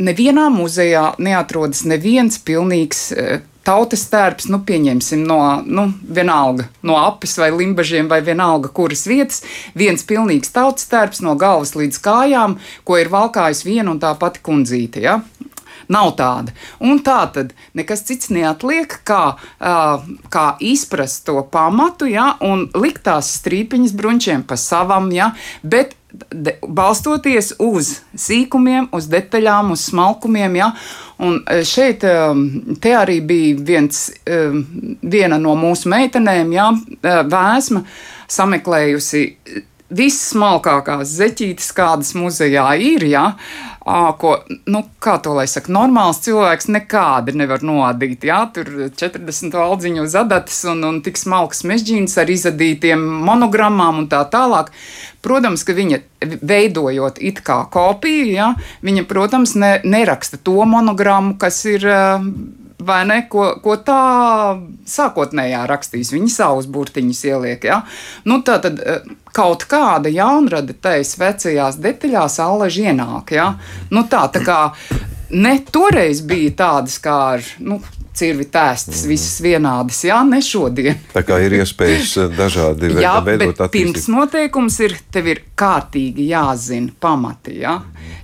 Nevienā 0.00 0.46
muzejā 0.48 1.10
neatrodas 1.20 1.82
neviens 1.84 2.38
pilnīgs 2.40 3.00
uh, 3.12 3.42
tautas 3.66 4.06
tērps, 4.10 4.48
nu, 4.52 4.62
pieņemsim 4.66 5.24
no, 5.26 5.40
nu, 5.66 5.86
vienalga, 6.02 6.68
no 6.86 6.96
apes 7.00 7.36
vai 7.40 7.50
limbažiem 7.54 8.08
vai 8.10 8.20
vienalga, 8.24 8.72
kuras 8.74 9.06
vietas, 9.10 9.42
viens 9.76 10.04
pilnīgs 10.06 10.54
tautas 10.54 10.88
tērps 10.90 11.22
no 11.26 11.36
galvas 11.40 11.76
līdz 11.78 12.00
kājām, 12.04 12.58
ko 12.84 13.00
ir 13.00 13.12
valkājis 13.12 13.64
viena 13.66 13.92
un 13.92 14.00
tā 14.02 14.14
pati 14.18 14.42
kundzīte. 14.46 15.04
Ja? 15.04 15.20
Nav 15.90 16.12
tāda. 16.18 16.54
Un 16.86 17.00
tā 17.02 17.18
tad 17.34 17.54
nekas 17.74 18.04
cits 18.06 18.30
neatliek, 18.30 18.92
kā, 19.06 19.34
uh, 19.34 20.04
kā 20.30 20.44
izprast 20.62 21.24
to 21.26 21.40
pamatu, 21.50 22.06
ja, 22.06 22.36
un 22.46 22.68
likt 22.78 23.02
tās 23.08 23.32
strīpiņas 23.40 23.96
bruņķiem 23.98 24.44
pa 24.46 24.58
savam, 24.60 25.10
ja, 25.14 25.32
bet 25.62 25.96
balstoties 26.66 27.52
uz 27.62 27.92
sīkumiem, 28.18 28.88
uz 28.96 29.08
detaļām, 29.10 29.72
uz 29.74 29.86
smalkumiem. 29.90 30.58
Ja? 30.60 30.70
Un 31.22 31.40
e, 31.44 31.62
šeit 31.66 32.04
e, 32.06 32.14
arī 32.96 33.20
bija 33.26 33.64
viens, 33.72 34.06
e, 34.24 34.42
viena 35.02 35.38
no 35.40 35.56
mūsu 35.58 35.90
meitenēm, 35.92 36.54
ja? 36.56 36.70
vēsma, 37.02 37.84
sameklējusi 38.30 39.24
vissmalkākās 39.90 41.16
zeķītes, 41.18 41.72
kādas 41.74 42.14
muzejā 42.18 42.66
ir. 42.78 43.06
Ja? 43.10 43.26
Ko, 44.20 44.34
nu, 44.70 44.82
kā 45.02 45.16
to 45.22 45.32
lai 45.36 45.46
saka, 45.50 45.72
normāls 45.72 46.20
cilvēks 46.24 46.68
nekādi 46.70 47.34
nevar 47.38 47.64
noadīt. 47.66 48.26
Jā, 48.28 48.42
tur 48.54 48.68
40 48.96 49.56
valdziņu 49.56 50.04
uz 50.06 50.16
adatas 50.18 50.60
un, 50.70 50.84
un 50.86 51.00
tik 51.04 51.18
smalks 51.20 51.64
mežģīns 51.68 52.16
ar 52.20 52.30
izadītiem 52.30 53.02
monogrammām 53.26 54.02
un 54.02 54.08
tā 54.12 54.22
tālāk. 54.30 54.72
Protams, 55.24 55.64
ka 55.66 55.76
viņa 55.76 56.00
veidojot 56.40 57.20
it 57.20 57.42
kā 57.44 57.62
kopiju, 57.72 58.30
ja, 58.32 58.52
viņa, 58.86 59.04
protams, 59.10 59.56
ne, 59.60 59.74
neraksta 59.84 60.40
to 60.40 60.64
monogrammu, 60.68 61.36
kas 61.40 61.62
ir 61.68 61.86
vai 62.86 63.04
ne, 63.08 63.20
ko, 63.30 63.46
ko 63.62 63.76
tā 63.84 64.00
sākotnējā 64.88 65.62
rakstīs. 65.70 66.12
Viņi 66.14 66.32
savus 66.32 66.68
burtiņus 66.70 67.22
ieliek. 67.30 67.68
Ja? 67.68 67.82
Nu, 68.28 68.40
tā 68.46 68.58
tad 68.64 68.80
eh, 68.80 69.06
kaut 69.36 69.66
kāda 69.70 70.12
jaunrada 70.12 70.74
taisa 70.74 71.24
vecajās 71.26 71.80
detaļās 71.82 72.40
allaži 72.44 72.90
ienāk. 72.90 73.34
Ja? 73.36 73.52
Nu, 73.92 74.06
tā, 74.10 74.26
tā 74.32 74.44
kā 74.46 74.60
ne 75.30 75.56
toreiz 75.70 76.24
bija 76.26 76.56
tādas 76.64 77.00
kā 77.02 77.16
ar. 77.36 77.48
Nu, 77.62 77.80
cirvi 78.20 78.44
tēstas, 78.52 79.04
visas 79.08 79.38
vienādas. 79.40 80.02
Jā, 80.04 80.18
ne 80.26 80.40
šodien. 80.44 80.98
Tā 81.14 81.22
kā 81.24 81.38
ir 81.44 81.54
iespējas 81.60 82.16
eh, 82.20 82.32
dažādi 82.36 82.90
jā, 83.04 83.14
veidot 83.24 83.54
attīstību. 83.54 83.94
Pirms 83.94 84.08
noteikums 84.12 84.80
ir, 84.84 84.96
tev 85.14 85.30
ir 85.32 85.42
kārtīgi 85.60 86.26
jāzina 86.30 86.92
pamati. 87.00 87.58
Jā. 87.60 87.76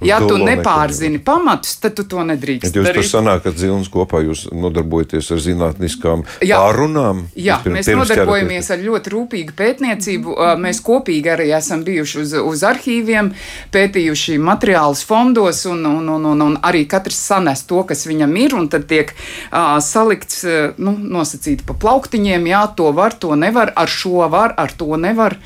Ja 0.04 0.18
tu 0.20 0.36
nepārzini 0.40 1.20
pamatus, 1.24 1.76
tad 1.80 1.96
tu 1.96 2.04
to 2.08 2.24
nedrīkst. 2.26 2.68
Jūs 2.68 2.84
darīt. 2.84 3.00
tur 3.00 3.08
sanākat 3.08 3.58
zilns 3.60 3.88
kopā, 3.92 4.20
jūs 4.26 4.46
nodarbojaties 4.52 5.30
ar 5.32 5.42
zinātniskām 5.44 6.24
jā. 6.44 6.58
pārunām. 6.60 7.24
Jā, 7.36 7.58
pirms, 7.64 7.78
mēs 7.78 7.90
pirms 7.90 8.02
nodarbojamies 8.02 8.68
ķeraties. 8.68 8.72
ar 8.74 8.84
ļoti 8.90 9.14
rūpīgu 9.14 9.56
pētniecību. 9.56 10.36
Mēs 10.62 10.82
kopīgi 10.84 11.32
arī 11.32 11.48
esam 11.56 11.84
bijuši 11.86 12.20
uz, 12.22 12.34
uz 12.52 12.64
arhīviem, 12.68 13.32
pētījuši 13.74 14.38
materiālus 14.42 15.04
fondos 15.08 15.64
un, 15.70 15.84
un, 15.88 16.10
un, 16.16 16.28
un, 16.32 16.46
un 16.48 16.58
arī 16.66 16.84
katrs 16.90 17.20
sanes 17.30 17.64
to, 17.68 17.82
kas 17.88 18.06
viņam 18.08 18.36
ir, 18.42 18.56
un 18.56 18.68
tad 18.72 18.88
tiek 18.90 19.12
uh, 19.16 19.76
salikts, 19.84 20.44
nu, 20.76 20.96
nosacīti 21.16 21.66
pa 21.66 21.76
plauktiņiem, 21.86 22.50
jā, 22.52 22.64
to 22.76 22.90
var, 22.96 23.16
to 23.20 23.36
nevar, 23.38 23.72
ar 23.76 23.90
šo 23.90 24.28
var, 24.32 24.56
ar 24.60 24.76
to 24.76 24.96
nevar. 25.00 25.40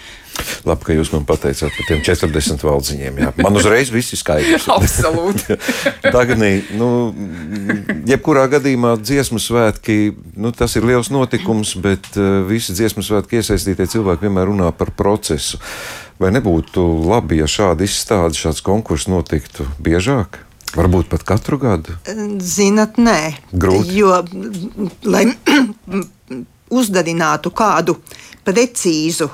Labi, 0.68 0.86
ka 0.86 0.96
jūs 0.96 1.12
man 1.14 1.24
pateicāt 1.28 1.72
par 1.76 1.88
tiem 1.88 2.02
40 2.06 2.64
valdziņiem. 2.66 3.20
Jā. 3.22 3.30
Man 3.44 3.58
uzreiz 3.60 3.92
viss 3.94 4.14
ir 4.14 4.20
skaidrs. 4.20 4.68
Absolūti. 4.78 5.56
Tagad, 6.16 6.42
nu, 6.76 6.90
jebkurā 8.10 8.46
gadījumā 8.52 8.94
dziesmu 9.00 9.40
svētki, 9.42 10.12
nu, 10.40 10.52
tas 10.56 10.76
ir 10.78 10.86
liels 10.88 11.12
notikums, 11.14 11.74
bet 11.80 12.12
uh, 12.16 12.42
visi 12.48 12.76
dziesmu 12.76 13.04
svētki 13.06 13.40
iesaistītie 13.40 13.88
cilvēki 13.96 14.28
vienmēr 14.28 14.50
runā 14.52 14.70
par 14.76 14.92
procesu. 14.96 15.60
Vai 16.20 16.34
nebūtu 16.36 16.84
labi, 17.08 17.40
ja 17.40 17.48
šādi 17.48 17.88
izstāde, 17.88 18.36
šāds 18.36 18.60
konkurss 18.64 19.08
notiktu 19.08 19.64
biežāk? 19.80 20.42
Varbūt 20.76 21.08
pat 21.10 21.24
katru 21.26 21.58
gadu? 21.58 21.96
Zinat, 22.44 23.00
nē. 23.00 23.32
Grūti. 23.50 23.96
Jo, 23.98 24.20
lai 25.08 25.24
uzdevinātu 26.80 27.50
kādu 27.56 27.96
precīzu 28.46 29.30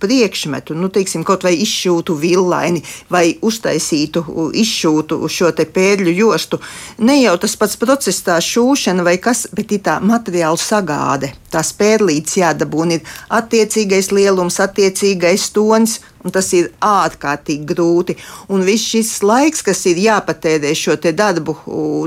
priekšmetu, 0.00 0.74
nu, 0.76 0.88
teiksim, 0.92 1.24
kaut 1.26 1.46
vai 1.46 1.54
izšūtu 1.62 2.16
villaini 2.20 2.82
vai 3.12 3.36
uztaisītu, 3.42 4.24
izšūtu 4.62 5.20
šo 5.32 5.52
te 5.56 5.66
pēļu 5.68 6.12
jostu. 6.16 6.60
Ne 6.98 7.18
jau 7.22 7.36
tas 7.40 7.56
pats 7.56 7.78
process, 7.80 8.24
tā 8.26 8.36
šūšana 8.42 9.06
vai 9.06 9.16
kas, 9.22 9.46
bet 9.56 9.72
ir 9.72 9.84
tā 9.86 9.98
materiāla 10.04 10.60
sagāde. 10.60 11.32
Tās 11.52 11.72
pērlītes 11.76 12.36
jādabūna 12.42 12.98
ir 12.98 13.16
attiecīgais 13.40 14.12
lielums, 14.12 14.60
attiecīgais 14.60 15.48
tonis 15.56 16.00
un 16.26 16.34
tas 16.34 16.48
ir 16.56 16.72
ārkārtīgi 16.84 17.66
grūti. 17.70 18.16
Un 18.52 18.64
viss 18.66 18.90
šis 18.92 19.12
laiks, 19.26 19.62
kas 19.66 19.84
ir 19.90 20.00
jāpatērē 20.02 20.72
šo 20.76 20.96
darbu 21.06 21.54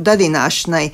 darināšanai, 0.03 0.86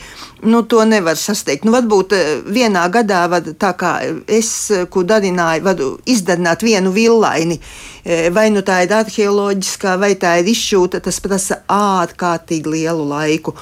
nu, 0.46 0.62
to 0.70 0.84
nevar 0.86 1.18
sasniegt. 1.18 1.66
Nu, 1.66 1.74
varbūt 1.76 2.14
e, 2.14 2.22
vienā 2.54 2.86
gadā, 2.94 3.26
var, 3.32 3.48
tā 3.58 3.74
kā 3.78 3.96
es, 4.28 4.52
ko 4.94 5.04
darināju, 5.08 5.66
varu 5.66 5.90
izdarināt 6.06 6.66
vienu 6.66 6.94
villaini. 6.94 7.58
E, 8.06 8.30
vai 8.30 8.52
nu 8.54 8.62
tā 8.66 8.84
ir 8.86 8.94
arheoloģiskā, 8.94 9.98
vai 10.02 10.14
tā 10.22 10.38
ir 10.42 10.52
izšūta, 10.54 11.02
tas 11.02 11.20
prasa 11.24 11.64
ārkārtīgi 11.72 12.78
lielu 12.78 13.10
laiku. 13.10 13.56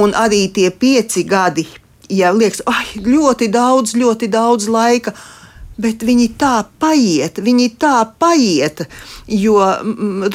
Un 0.00 0.16
arī 0.16 0.46
tie 0.54 0.70
pieci 0.72 1.26
gadi 1.28 1.68
ja 2.10 2.32
liekas, 2.34 2.62
ah, 2.66 2.86
ļoti 2.96 3.50
daudz, 3.52 3.94
ļoti 3.98 4.30
daudz 4.30 4.68
laika. 4.70 5.14
Bet 5.80 6.02
viņi 6.04 6.26
tā 6.40 6.54
paiet, 6.82 7.38
viņi 7.40 7.68
tā 7.80 7.96
paiet. 8.20 8.84
Jo 9.30 9.58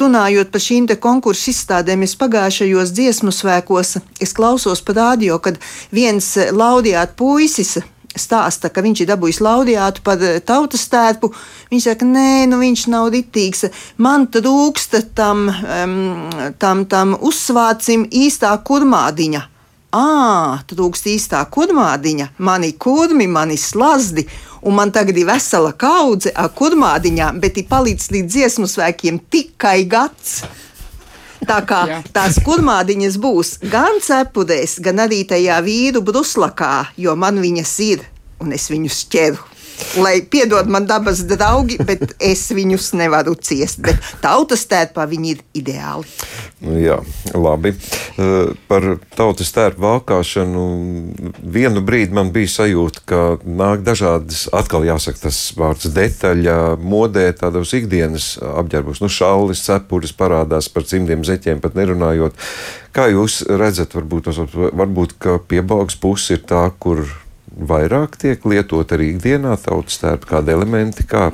runājot 0.00 0.50
par 0.50 0.64
šīm 0.64 0.88
konkursu 1.00 1.52
izstādēm, 1.52 2.02
es 2.06 2.16
pagājušajos 2.18 2.94
dziesmu 2.96 3.34
svēkos, 3.34 3.96
klausos 4.34 4.82
pa 4.82 4.96
radio, 4.96 5.38
kad 5.38 5.60
viens 5.94 6.34
laudiāts 6.50 7.14
puisis 7.16 7.76
stāsta, 8.16 8.70
ka 8.72 8.82
viņš 8.84 9.02
ir 9.02 9.10
dabūjis 9.10 9.40
laudijātu 9.44 10.04
par 10.04 10.22
tautas 10.48 10.86
tērpu. 10.92 11.30
Viņš 11.72 11.88
saka, 11.90 12.08
nē, 12.08 12.46
nu 12.50 12.60
viņš 12.62 12.86
nav 12.92 13.10
ritīgs. 13.14 13.66
Man 14.02 14.26
trūksta 14.32 15.02
tam, 15.16 15.46
um, 15.50 15.98
tam, 16.60 16.86
tam 16.90 17.16
uzsvācim 17.20 18.08
īstā 18.08 18.54
kurmādiņa. 18.66 19.44
Ā, 19.96 20.60
trūkst 20.68 21.06
īstā 21.08 21.40
kurmādiņa, 21.52 22.32
mani 22.44 22.72
kurmi, 22.76 23.28
mani 23.30 23.56
slazdi. 23.56 24.26
Un 24.66 24.74
man 24.76 24.90
tagad 24.92 25.16
ir 25.16 25.28
vesela 25.28 25.70
kaudze 25.78 26.32
ar 26.36 26.50
kurmādiņām, 26.58 27.38
bet 27.40 27.60
ir 27.60 27.68
palicis 27.70 28.10
līdz 28.12 28.32
dziesmu 28.34 28.68
svēkiem 28.68 29.20
tikai 29.32 29.84
gads. 29.88 30.40
Tā 31.46 31.60
kā 31.68 31.80
tās 32.16 32.40
kurmādiņas 32.44 33.18
būs 33.22 33.54
gan 33.72 34.02
cepurēs, 34.04 34.80
gan 34.84 35.04
arī 35.06 35.22
tajā 35.28 35.60
vīru 35.64 36.02
bruslakā, 36.04 36.90
jo 37.00 37.16
man 37.16 37.40
viņas 37.40 37.76
ir 37.86 38.04
un 38.42 38.52
es 38.56 38.68
viņus 38.72 39.04
ķeru. 39.12 39.55
Lai 40.00 40.20
piedod 40.30 40.68
man 40.68 40.86
dabas 40.88 41.22
draugi, 41.28 41.78
bet 41.80 42.16
es 42.22 42.46
viņus 42.54 42.92
nevaru 42.96 43.36
ciest. 43.36 43.80
Bet 43.84 44.00
tautas 44.22 44.66
tērpā 44.68 45.06
viņi 45.08 45.32
ir 45.34 45.42
ideāli. 45.56 46.08
Nu 46.64 46.78
jā, 46.80 46.96
labi. 47.36 47.74
Eh, 48.16 48.52
par 48.68 48.86
tautas 49.16 49.52
tērpu 49.52 49.82
valkāšanu 49.84 50.62
vienu 51.42 51.82
brīdi 51.84 52.16
man 52.16 52.32
bija 52.32 52.48
sajūta, 52.54 53.02
ka 53.08 53.20
nāk 53.44 53.84
dažādas, 53.86 54.46
atkal 54.56 54.86
jāsaka 54.88 55.26
tas 55.26 55.40
vārds 55.56 55.90
detaļa, 55.92 56.56
modē 56.80 57.28
tādos 57.36 57.74
ikdienas 57.76 58.34
apģērbos. 58.40 59.02
Nu, 59.04 59.12
šaulis, 59.12 59.64
cepures 59.68 60.16
parādās 60.16 60.70
par 60.72 60.88
cimdiem 60.88 61.26
zeķiem 61.28 61.60
pat 61.60 61.76
nerunājot. 61.76 62.40
Kā 62.96 63.10
jūs 63.12 63.42
redzat, 63.44 63.92
varbūt, 63.92 64.32
varbūt 64.72 65.16
ka 65.20 65.36
piebalgs 65.44 65.98
puse 66.00 66.38
ir 66.38 66.44
tā, 66.48 66.64
kur 66.80 67.04
vairāk 67.56 68.18
tiek 68.20 68.44
lietot 68.44 68.92
arī 68.92 69.12
ikdienā 69.14 69.56
tautas 69.62 70.00
tērpa 70.02 70.36
kādi 70.36 70.52
elementi, 70.52 71.06
kā 71.08 71.30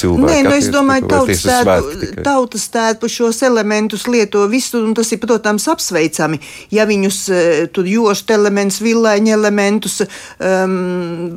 cilvēki. 0.00 0.26
Nē, 0.28 0.38
nu 0.46 0.54
es 0.56 0.68
domāju, 0.72 1.08
tautas 1.10 1.42
tērpu, 1.44 2.08
tautas 2.24 2.66
tērpu 2.74 3.10
šos 3.10 3.42
elementus 3.46 4.06
lieto 4.10 4.44
visur, 4.50 4.84
un 4.86 4.94
tas 4.96 5.10
ir, 5.14 5.20
protams, 5.22 5.66
apsveicami. 5.70 6.40
Ja 6.74 6.86
viņus 6.88 7.20
uh, 7.30 7.40
tur 7.74 7.88
jošt 7.88 8.32
elements, 8.34 8.80
villaiņa 8.84 9.34
elementus, 9.36 10.00
um, 10.04 10.76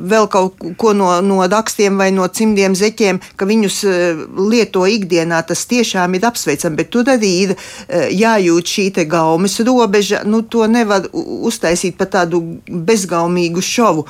vēl 0.09 0.29
kaut 0.33 0.63
ko 0.79 0.93
no, 0.97 1.11
no 1.25 1.39
rakstiem 1.45 1.99
vai 1.99 2.09
no 2.15 2.27
cimdiem 2.27 2.75
zeķiem, 2.77 3.21
ka 3.39 3.47
viņus 3.49 3.79
uh, 3.87 4.23
lieto 4.49 4.85
ikdienā, 4.89 5.43
tas 5.47 5.65
tiešām 5.69 6.17
ir 6.17 6.27
apsveicami, 6.29 6.81
bet 6.81 6.91
tur 6.93 7.13
arī 7.13 7.33
ir 7.45 7.55
uh, 7.55 8.07
jājūt 8.11 8.73
šī 8.73 8.87
te 8.97 9.07
gaumes 9.09 9.59
robeža, 9.67 10.23
nu 10.27 10.43
to 10.47 10.65
nevar 10.71 11.07
uztaisīt 11.13 11.97
par 11.99 12.11
tādu 12.13 12.41
bezgaumīgu 12.67 13.61
šovu. 13.63 14.05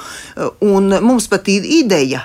Un 0.65 0.91
mums 1.03 1.27
pat 1.31 1.47
ir 1.51 1.65
ideja 1.77 2.23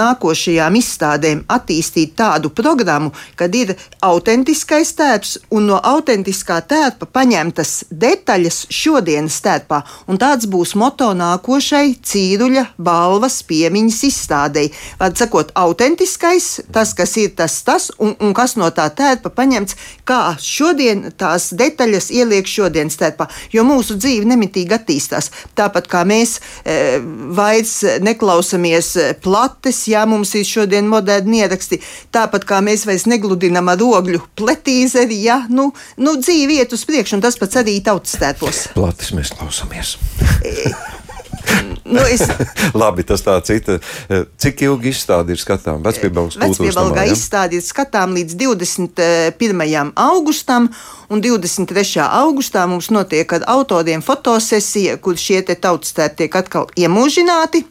nākošajām 0.00 0.76
izstādēm, 0.80 1.29
iestādēm 1.30 1.44
attīstīt 1.48 2.16
tādu 2.16 2.50
programmu, 2.50 3.12
kad 3.36 3.54
ir 3.54 3.76
autentiskais 4.02 4.94
tērps 4.94 5.38
un 5.50 5.68
no 5.68 5.78
autentiskā 5.78 6.60
tērpa 6.66 7.06
paņemtas 7.06 7.86
detaļas 7.90 8.66
šodienas 8.70 9.40
tērpā. 9.40 9.82
Un 10.08 10.18
tāds 10.18 10.46
būs 10.46 10.74
moto 10.74 11.12
nākošai 11.14 12.00
cīruļa 12.02 12.74
balvas 12.78 13.42
piemiņas 13.42 14.02
izstādei. 14.04 14.70
Vārds 14.98 15.20
sakot, 15.20 15.52
autentiskais, 15.54 16.60
tas, 16.72 16.94
kas 16.94 17.16
ir 17.16 17.34
tas, 17.36 17.62
tas 17.62 17.90
un, 17.98 18.14
un 18.20 18.34
kas 18.34 18.56
no 18.56 18.70
tā 18.70 18.88
tērpa 18.90 19.30
paņemts, 19.30 19.76
kā 20.04 20.36
šodien 20.38 21.10
tās 21.16 21.52
detaļas 21.54 22.10
ieliek 22.10 22.46
šodienas 22.46 22.98
tērpā. 23.00 23.28
Jo 23.52 23.64
mūsu 23.64 23.98
dzīve 23.98 24.28
nemitīgi 24.28 24.74
attīstās. 24.74 25.30
Tāpat 25.54 25.88
kā 25.90 26.04
mēs 26.08 26.38
e, 26.64 27.00
vairs 27.36 27.80
neklausamies 28.02 28.96
plates, 29.22 29.84
ja 29.90 30.06
mums 30.08 30.34
ir 30.38 30.46
šodien 30.46 30.88
moderna 30.88 31.19
bērni 31.20 31.44
ieraksti. 31.44 31.80
Tāpat 32.12 32.46
kā 32.48 32.60
mēs 32.64 32.86
vairs 32.88 33.06
negludinām 33.10 33.68
ar 33.68 33.80
ogļu 33.80 34.22
pletīzeri, 34.38 35.20
ja 35.24 35.44
nu, 35.48 35.70
nu 35.98 36.16
dzīve 36.20 36.60
iet 36.60 36.72
uz 36.72 36.84
priekšu, 36.88 37.18
un 37.18 37.24
tas 37.24 37.38
pats 37.38 37.60
arī 37.60 37.80
tautas 37.84 38.16
tēpos. 38.20 38.70
Platis 38.74 39.12
mēs 39.16 39.34
klausāmies. 39.36 39.96
Nu, 41.84 42.02
es... 42.06 42.20
Labi, 42.78 43.02
tas 43.02 43.24
tā 43.24 43.32
cita. 43.42 43.78
Cik 44.38 44.60
ilgi 44.62 44.92
izstāde 44.92 45.32
ir 45.34 45.40
skatām? 45.40 45.80
Vecpiebalgas 45.82 46.36
Vecpiebalgā 46.38 47.06
ja? 47.08 47.14
izstāde 47.16 47.56
ir 47.58 47.64
skatām 47.64 48.12
līdz 48.14 48.36
21. 48.38 49.90
augustam, 49.98 50.68
un 51.10 51.24
23. 51.24 52.04
augustā 52.04 52.68
mums 52.70 52.92
notiek 52.94 53.34
ar 53.34 53.48
autoriem 53.56 54.04
fotosesija, 54.04 55.00
kur 55.02 55.18
šie 55.18 55.40
tautas 55.50 55.96
tēti 55.96 56.22
tiek 56.22 56.38
atkal 56.38 56.70
iemūžināti. 56.78 57.64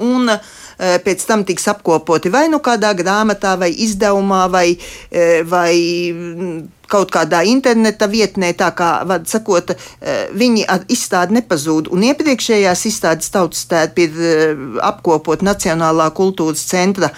Un 0.00 0.30
uh, 0.30 0.40
Eh, 0.40 0.59
pēc 0.80 1.24
tam 1.28 1.44
tiks 1.44 1.68
apkopoti 1.74 2.32
vai 2.32 2.48
nu 2.48 2.60
kādā 2.64 2.94
grāmatā, 2.96 3.56
vai 3.60 3.70
izdevumā, 3.84 4.46
vai, 4.50 4.66
eh, 5.10 5.42
vai 5.44 5.74
mm, 6.12 6.60
kaut 6.90 7.12
kādā 7.14 7.44
interneta 7.46 8.08
vietnē, 8.10 8.50
tā 8.58 8.70
kā, 8.74 9.04
vad 9.06 9.28
sakot, 9.30 9.70
eh, 9.70 10.30
viņi 10.32 10.64
izstādi 10.90 11.36
nepazūd. 11.36 11.90
Un 11.92 12.06
iepriekšējās 12.08 12.86
izstādes 12.88 13.30
tautas 13.30 13.66
tērpi 13.70 14.08
ir 14.08 14.56
apkopot 14.82 15.44
Nacionālā 15.46 16.10
kultūras 16.16 16.64
centra 16.66 17.12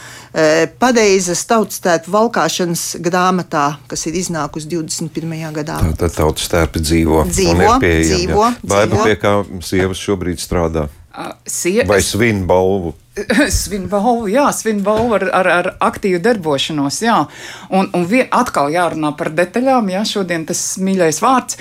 pareizas 0.80 1.42
tautas 1.44 1.82
tērpu 1.84 2.08
valkāšanas 2.08 2.96
grāmatā, 3.04 3.66
kas 3.86 4.06
ir 4.08 4.16
iznākusi 4.16 4.70
21. 4.70 5.52
gadā. 5.52 5.76
Tātad 5.92 6.16
tautas 6.16 6.48
tērpi 6.48 6.80
dzīvo. 6.80 7.26
Dzīvo, 7.28 7.76
dzīvo. 7.84 8.48
Vai 8.64 8.86
pie 8.88 9.18
kā 9.20 9.34
sievas 9.60 10.00
šobrīd 10.00 10.40
strādā? 10.40 10.88
Sie 11.46 11.84
Vai 11.88 12.02
svin 12.02 12.46
balvu? 12.48 12.94
Svinbalvu, 13.62 14.30
jā, 14.32 14.46
svinbalvu 14.56 15.16
ar, 15.18 15.24
ar, 15.36 15.48
ar 15.52 15.66
aktīvu 15.84 16.20
darbošanos, 16.24 17.02
jā. 17.04 17.18
Un, 17.76 17.90
un 17.92 18.06
vien, 18.08 18.24
atkal 18.32 18.72
jārunā 18.72 19.12
par 19.18 19.28
detaļām, 19.36 19.90
jā, 19.92 20.04
šodien 20.08 20.46
tas 20.48 20.62
mīļais 20.80 21.20
vārds, 21.20 21.58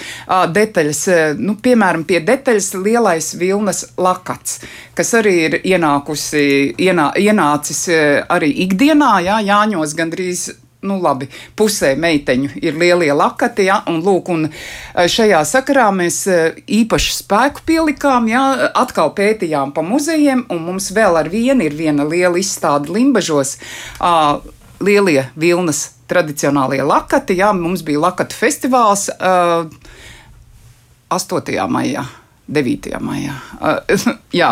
detaļas, 0.55 1.03
nu, 1.43 1.57
piemēram, 1.63 2.05
pie 2.07 2.21
detaļas 2.23 2.71
lielais 2.79 3.33
vilnas 3.41 3.83
lakats, 3.99 4.61
kas 4.95 5.11
arī 5.19 5.35
ir 5.49 5.59
ienākusi, 5.59 6.45
ienā, 6.87 7.11
ienācis 7.19 7.87
arī 8.31 8.53
ikdienā, 8.67 9.13
jā, 9.27 9.41
Jāņos 9.51 9.97
gandrīz 9.99 10.47
nu, 10.85 10.97
labi, 11.01 11.27
pusē 11.57 11.93
meiteņu 11.99 12.55
ir 12.61 12.77
lielie 12.79 13.11
lakati, 13.13 13.67
ja, 13.69 13.81
un, 13.89 14.01
lūk, 14.05 14.31
un 14.33 14.47
eh, 14.47 15.07
šajā 15.11 15.41
sakarā 15.47 15.89
mēs 15.95 16.21
eh, 16.31 16.61
īpašu 16.81 17.13
spēku 17.19 17.65
pielikām, 17.67 18.29
ja, 18.31 18.71
atkal 18.81 19.13
pētījām 19.17 19.75
pa 19.75 19.85
muzejiem, 19.85 20.45
un 20.49 20.63
mums 20.65 20.91
vēl 20.95 21.19
ar 21.21 21.29
vienu 21.31 21.67
ir 21.67 21.77
viena 21.77 22.07
liela 22.07 22.39
izstāde 22.41 22.91
Limbažos, 22.91 23.57
uh, 24.01 24.41
lielie 24.81 25.27
vilnas 25.39 25.91
tradicionālie 26.11 26.81
lakati, 26.83 27.37
ja, 27.39 27.51
mums 27.55 27.85
bija 27.87 28.01
lakatu 28.07 28.35
festivāls 28.35 29.07
uh, 29.13 29.69
8. 31.11 31.53
maijā. 31.71 32.07
9. 32.47 32.89
maijā. 32.99 33.35
Uh, 33.61 34.15
jā, 34.41 34.49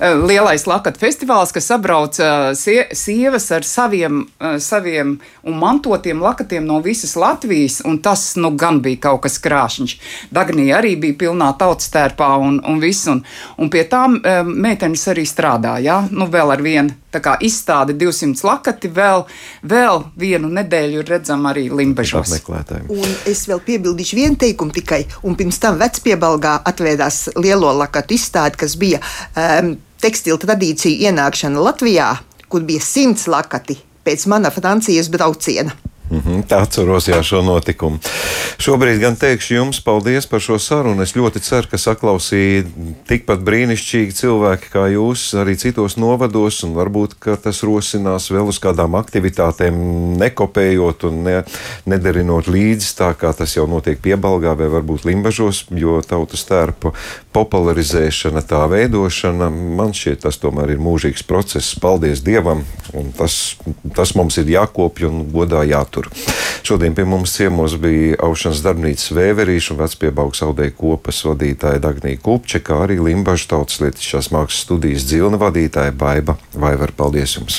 lielais 0.00 0.66
lakatu 0.68 1.00
festivāls, 1.02 1.52
kas 1.54 1.66
sabrauc 1.70 2.18
sie, 2.58 2.84
sievas 2.96 3.48
ar 3.54 3.66
saviem, 3.66 4.22
saviem 4.62 5.16
un 5.46 5.58
mantotiem 5.58 6.20
lakatiem 6.22 6.66
no 6.66 6.80
visas 6.84 7.16
Latvijas, 7.18 7.80
un 7.86 7.98
tas 8.04 8.36
nu 8.36 8.52
gan 8.58 8.82
bija 8.84 9.06
kaut 9.08 9.24
kas 9.26 9.40
krāšņš. 9.42 9.96
Dagnija 10.34 10.78
arī 10.78 10.94
bija 11.00 11.18
pilnā 11.24 11.50
tautas 11.58 11.90
tērpā 11.94 12.32
un, 12.42 12.60
un 12.66 12.80
viss, 12.82 13.08
un, 13.10 13.24
un 13.58 13.72
pie 13.72 13.86
tām 13.90 14.20
meitenes 14.46 15.08
arī 15.10 15.26
strādāja, 15.28 16.04
nu 16.10 16.28
vēl 16.30 16.54
ar 16.54 16.64
vienu 16.64 16.96
Tā 17.10 17.18
kā 17.22 17.34
izstāde 17.42 17.96
200 17.98 18.44
lakati, 18.46 18.90
vēl, 18.94 19.24
vēl 19.66 20.04
vienu 20.20 20.50
nedēļu 20.54 21.02
redzam 21.08 21.48
arī 21.50 21.66
Limbažos. 21.66 22.30
Un 22.94 23.16
es 23.26 23.44
vēl 23.50 23.62
piebildīšu 23.66 24.18
vienu 24.18 24.38
teikumu 24.38 24.74
tikai, 24.76 25.02
un 25.26 25.34
pirms 25.38 25.58
tam 25.62 25.80
vecpiebalgā 25.80 26.60
atvērās 26.70 27.32
lielo 27.40 27.72
lakatu 27.80 28.14
izstāde, 28.14 28.60
kas 28.62 28.78
bija 28.78 29.02
um, 29.34 29.74
tekstilu 30.00 30.38
tradīciju 30.40 31.10
ienākšana 31.10 31.66
Latvijā, 31.66 32.12
kur 32.50 32.62
bija 32.66 32.82
simts 32.84 33.26
lakati 33.30 33.80
pēc 34.06 34.26
mana 34.30 34.54
Francijas 34.54 35.10
brauciena. 35.10 35.74
Mm 36.10 36.18
-hmm, 36.18 36.42
tā 36.42 36.62
atceros 36.62 37.08
jā, 37.08 37.22
šo 37.22 37.42
notikumu. 37.42 37.98
Šobrīd 38.58 38.98
gan 39.00 39.16
teikšu 39.16 39.54
jums 39.54 39.80
paldies 39.80 40.26
par 40.26 40.40
šo 40.40 40.58
sarunu. 40.58 41.02
Es 41.02 41.14
ļoti 41.16 41.40
ceru, 41.40 41.68
ka 41.70 41.78
saklausīja 41.78 42.64
tikpat 43.08 43.40
brīnišķīgi 43.40 44.12
cilvēki 44.12 44.70
kā 44.72 44.84
jūs 44.92 45.34
arī 45.34 45.56
citos 45.56 45.96
novados, 45.96 46.62
un 46.64 46.74
varbūt 46.74 47.14
tas 47.42 47.62
rosinās 47.62 48.30
vēl 48.30 48.48
uz 48.48 48.58
kādām 48.58 48.94
aktivitātēm, 48.98 49.74
nekopējot 50.18 51.04
un 51.04 51.22
ne, 51.22 51.42
nedarinot 51.86 52.46
līdzi 52.46 52.96
tā, 52.96 53.14
kā 53.14 53.32
tas 53.36 53.56
jau 53.56 53.66
notiek 53.66 54.00
piebalgā 54.02 54.56
vai 54.58 54.68
varbūt 54.68 55.04
limbažos, 55.04 55.64
jo 55.70 56.00
tautas 56.02 56.44
tērpu 56.48 56.94
popularizēšana, 57.32 58.42
tā 58.42 58.64
veidošana, 58.70 59.50
man 59.50 59.92
šķiet, 59.96 60.22
tas 60.24 60.38
tomēr 60.42 60.74
ir 60.74 60.80
mūžīgs 60.82 61.26
process. 61.26 61.74
Paldies 61.80 62.24
Dievam, 62.26 62.64
un 62.96 63.12
tas, 63.16 63.56
tas 63.94 64.14
mums 64.18 64.38
ir 64.40 64.50
jākopja 64.56 65.10
un 65.10 65.26
godā 65.32 65.62
jātur. 65.68 65.99
Šodien 66.62 66.94
pie 66.94 67.04
mums 67.08 67.34
ciemos 67.34 67.74
bija 67.80 68.20
aušanas 68.22 68.62
darbnīcas 68.62 69.10
vēverīša 69.16 69.74
un 69.74 69.80
vecpiebaugs 69.82 70.44
audēja 70.46 70.76
kopas 70.78 71.24
vadītāja 71.26 71.82
Dagnija 71.82 72.22
Kupče, 72.22 72.62
kā 72.62 72.84
arī 72.84 73.00
Limbažu 73.02 73.50
tautas 73.50 73.80
lietišķās 73.82 74.30
mākslas 74.36 74.62
studijas 74.68 75.08
dzilna 75.10 75.40
vadītāja 75.40 75.96
Baiba 75.96 76.38
Vaivar. 76.54 76.94
Paldies 76.96 77.34
jums! 77.40 77.58